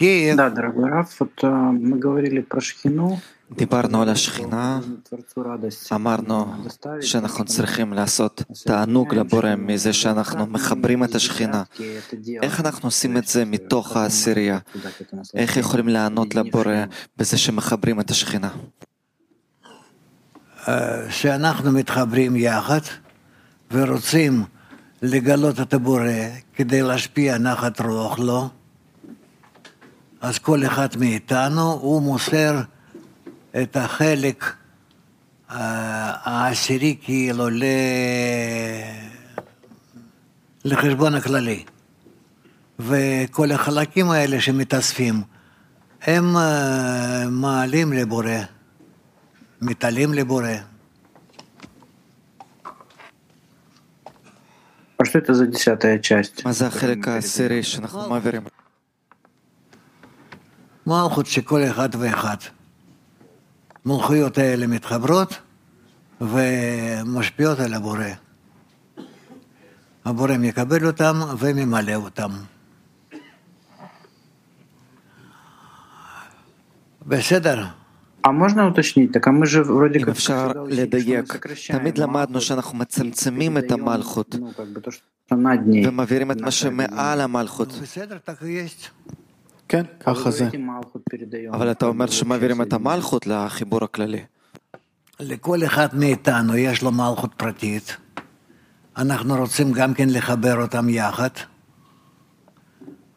Киев. 0.00 0.36
Да, 0.36 0.48
дорогой 0.48 0.88
Раф, 0.88 1.20
вот 1.20 1.32
а, 1.42 1.48
мы 1.72 1.98
говорили 1.98 2.40
про 2.40 2.60
шхину. 2.60 3.18
דיברנו 3.50 4.02
על 4.02 4.08
השכינה, 4.08 4.80
Творцу 5.04 5.42
радость 5.42 5.92
אמרנו 5.92 6.46
доставить, 6.64 7.06
שאנחנו 7.06 7.44
потому 7.44 7.56
צריכים 7.56 7.92
לעשות 7.92 8.42
что 8.52 8.68
תענוג 8.68 9.08
соединяем 9.08 9.26
לבורא 9.26 9.54
шхину 9.54 9.66
מזה 9.66 9.92
שאנחנו 9.92 10.38
неоднократно, 10.38 10.52
מחברים 10.52 11.04
את 11.04 11.12
и 11.12 11.16
השכינה. 11.16 11.62
десятки 11.62 11.82
это 11.82 12.16
делают. 12.16 12.44
איך 12.44 12.60
אנחנו 12.60 12.86
עושים 12.86 13.16
את 13.16 13.26
זה 13.26 13.44
То 13.44 13.50
есть, 13.50 13.64
מתוך 13.64 13.88
потом 13.88 14.02
העשירייה? 14.02 14.58
можно 14.58 14.82
дать 14.82 15.00
это 15.00 15.16
наслаждение, 15.16 15.42
איך 15.42 15.56
יכולים 15.56 15.88
לענות 15.88 16.28
соединив 16.32 16.46
לבורא 16.46 16.64
шхину. 16.64 16.86
בזה 17.16 17.38
שמחברים 17.38 18.00
את 18.00 18.10
השכינה? 18.10 18.50
שאנחנו 21.10 21.72
מתחברים 21.72 22.36
יחד 22.36 22.80
ורוצים 23.71 24.43
לגלות 25.01 25.59
את 25.59 25.73
הבורא 25.73 26.11
כדי 26.55 26.81
להשפיע 26.81 27.37
נחת 27.37 27.81
רוח 27.81 28.19
לו, 28.19 28.49
אז 30.21 30.39
כל 30.39 30.65
אחד 30.65 30.87
מאיתנו 30.99 31.71
הוא 31.71 32.01
מוסר 32.01 32.61
את 33.61 33.75
החלק 33.75 34.53
אה, 35.51 36.13
העשירי 36.23 36.95
כאילו 37.01 37.49
ל... 37.49 37.63
לחשבון 40.65 41.15
הכללי. 41.15 41.63
וכל 42.79 43.51
החלקים 43.51 44.09
האלה 44.09 44.41
שמתאספים, 44.41 45.21
הם 46.01 46.37
אה, 46.37 47.25
מעלים 47.29 47.93
לבורא. 47.93 48.29
מתעלים 49.61 50.13
לבורא. 50.13 50.74
А 54.98 55.04
что 55.04 55.18
это 55.18 55.34
за 55.34 55.46
десятая 55.46 55.98
часть? 55.98 56.44
מה 56.44 56.52
זה 56.52 56.66
החלק 56.66 57.08
העשירי 57.08 57.62
שאנחנו 57.62 58.08
מעבירים? 58.08 58.42
מלכות 60.86 61.26
שכל 61.26 61.60
אחד 61.70 61.88
ואחד. 61.98 62.36
מלכויות 63.84 64.38
האלה 64.38 64.66
מתחברות 64.66 65.38
ומשפיעות 66.20 67.58
על 67.58 67.74
הבורא. 67.74 68.04
הבורא 70.04 70.36
מקבל 70.38 70.86
אותם 70.86 71.20
וממלא 71.38 71.94
אותם. 71.94 72.30
בסדר, 77.06 77.66
А 78.24 78.32
можно 78.32 78.68
уточнить? 78.68 79.12
Так 79.12 79.26
а 79.26 79.32
мы 79.32 79.46
же 79.46 79.64
вроде 79.64 79.98
אם 79.98 80.04
как 80.04 80.14
אפשר 80.14 80.48
всегда 80.48 80.62
учили, 80.62 80.74
что 80.74 80.80
мы 80.80 80.98
לדייק, 80.98 81.32
сокращаем 81.32 81.78
תמיד 81.78 81.98
למדנו 81.98 82.32
Малхут 82.32 82.42
שאנחנו 82.42 82.78
и 82.78 82.80
מצמצמים 82.80 83.58
את 83.58 83.64
передаем, 83.64 83.72
המלכות 83.72 84.34
ну, 84.34 84.52
как 84.56 84.68
бы 84.68 84.80
то, 84.80 84.90
что 84.90 85.36
над 85.36 85.66
ней. 85.66 85.86
ומעבירים 85.86 86.30
את 86.30 86.40
מה 86.40 86.46
наше 86.46 86.60
שמעל 86.66 87.20
объединение. 87.20 87.24
המלכות. 87.24 87.68
בסדר, 87.82 88.18
так 88.24 88.42
есть. 88.42 88.90
כן, 89.68 89.84
Вы 90.00 90.04
ככה 90.04 90.30
זה. 90.30 90.48
говорите, 90.48 90.58
Малхут 90.58 91.02
передаем, 91.10 91.54
אבל 91.54 91.70
אתה 91.70 91.78
как 91.80 91.88
бы 91.88 91.88
אומר 91.88 92.06
в 92.06 92.08
общее 92.08 92.18
שמעבירים 92.18 92.62
את 92.62 92.70
соединение. 92.70 92.92
המלכות 92.92 93.26
לחיבור 93.26 93.84
הכללי. 93.84 94.24
לכל 95.20 95.64
אחד 95.64 95.88
מאיתנו 95.94 96.56
יש 96.56 96.82
לו 96.82 96.92
מלכות 96.92 97.34
פרטית. 97.36 97.96
אנחנו 98.96 99.36
רוצים 99.36 99.72
גם 99.72 99.94
כן 99.94 100.08
לחבר 100.08 100.62
אותם 100.62 100.88
יחד, 100.88 101.30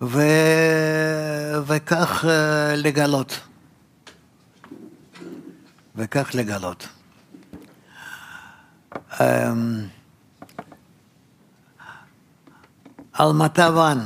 ו... 0.02 0.22
וכך 1.68 2.26
אה, 2.28 2.76
לגלות. 2.76 3.40
וכך 5.99 6.31
לגלות. 6.35 6.89
אמ, 9.21 9.87
על 13.13 13.33
מטבן. 13.33 13.99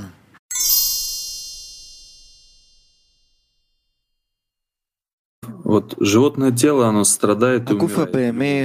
הגוף 7.66 7.98
הבהמי, 7.98 8.62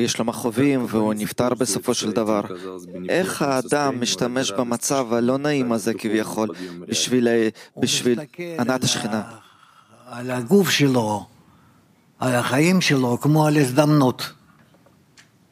יש 0.00 0.18
לו 0.18 0.24
מכאובים 0.24 0.86
והוא 0.88 1.14
נפטר 1.14 1.54
בסופו 1.54 1.94
של 1.94 2.12
דבר. 2.12 2.40
איך 3.08 3.42
האדם 3.42 4.00
משתמש 4.00 4.52
במצב 4.52 5.12
הלא 5.12 5.38
נעים 5.38 5.72
הזה 5.72 5.94
כביכול 5.94 6.48
בשביל 7.76 8.20
ענת 8.58 8.84
השכינה? 8.84 9.22
על 10.06 10.30
הגוף 10.30 10.70
שלו 10.70 11.26
על 12.22 12.34
החיים 12.34 12.80
שלו, 12.80 13.20
כמו 13.20 13.46
על 13.46 13.56
הזדמנות. 13.56 14.32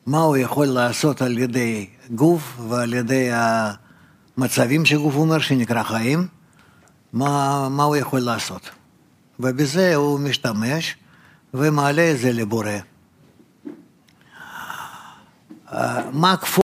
מה 0.07 0.19
הוא 0.19 0.37
יכול 0.37 0.67
לעשות 0.67 1.23
על 1.23 1.39
ידי 1.39 1.87
גוף 2.11 2.61
ועל 2.69 2.95
ידי 2.95 3.31
המצבים 3.33 4.85
שגוף 4.85 5.15
אומר 5.15 5.39
שנקרא 5.39 5.83
חיים, 5.83 6.27
מה, 7.13 7.69
מה 7.71 7.83
הוא 7.83 7.97
יכול 7.97 8.21
לעשות. 8.21 8.71
ובזה 9.41 9.95
הוא 9.95 10.21
משתמש 10.21 10.97
ומעלה 11.55 12.11
את 12.13 12.19
זה 12.19 12.33
לבורא. 12.33 12.71
אה, 15.73 16.11
מה 16.13 16.33
הכפו... 16.33 16.59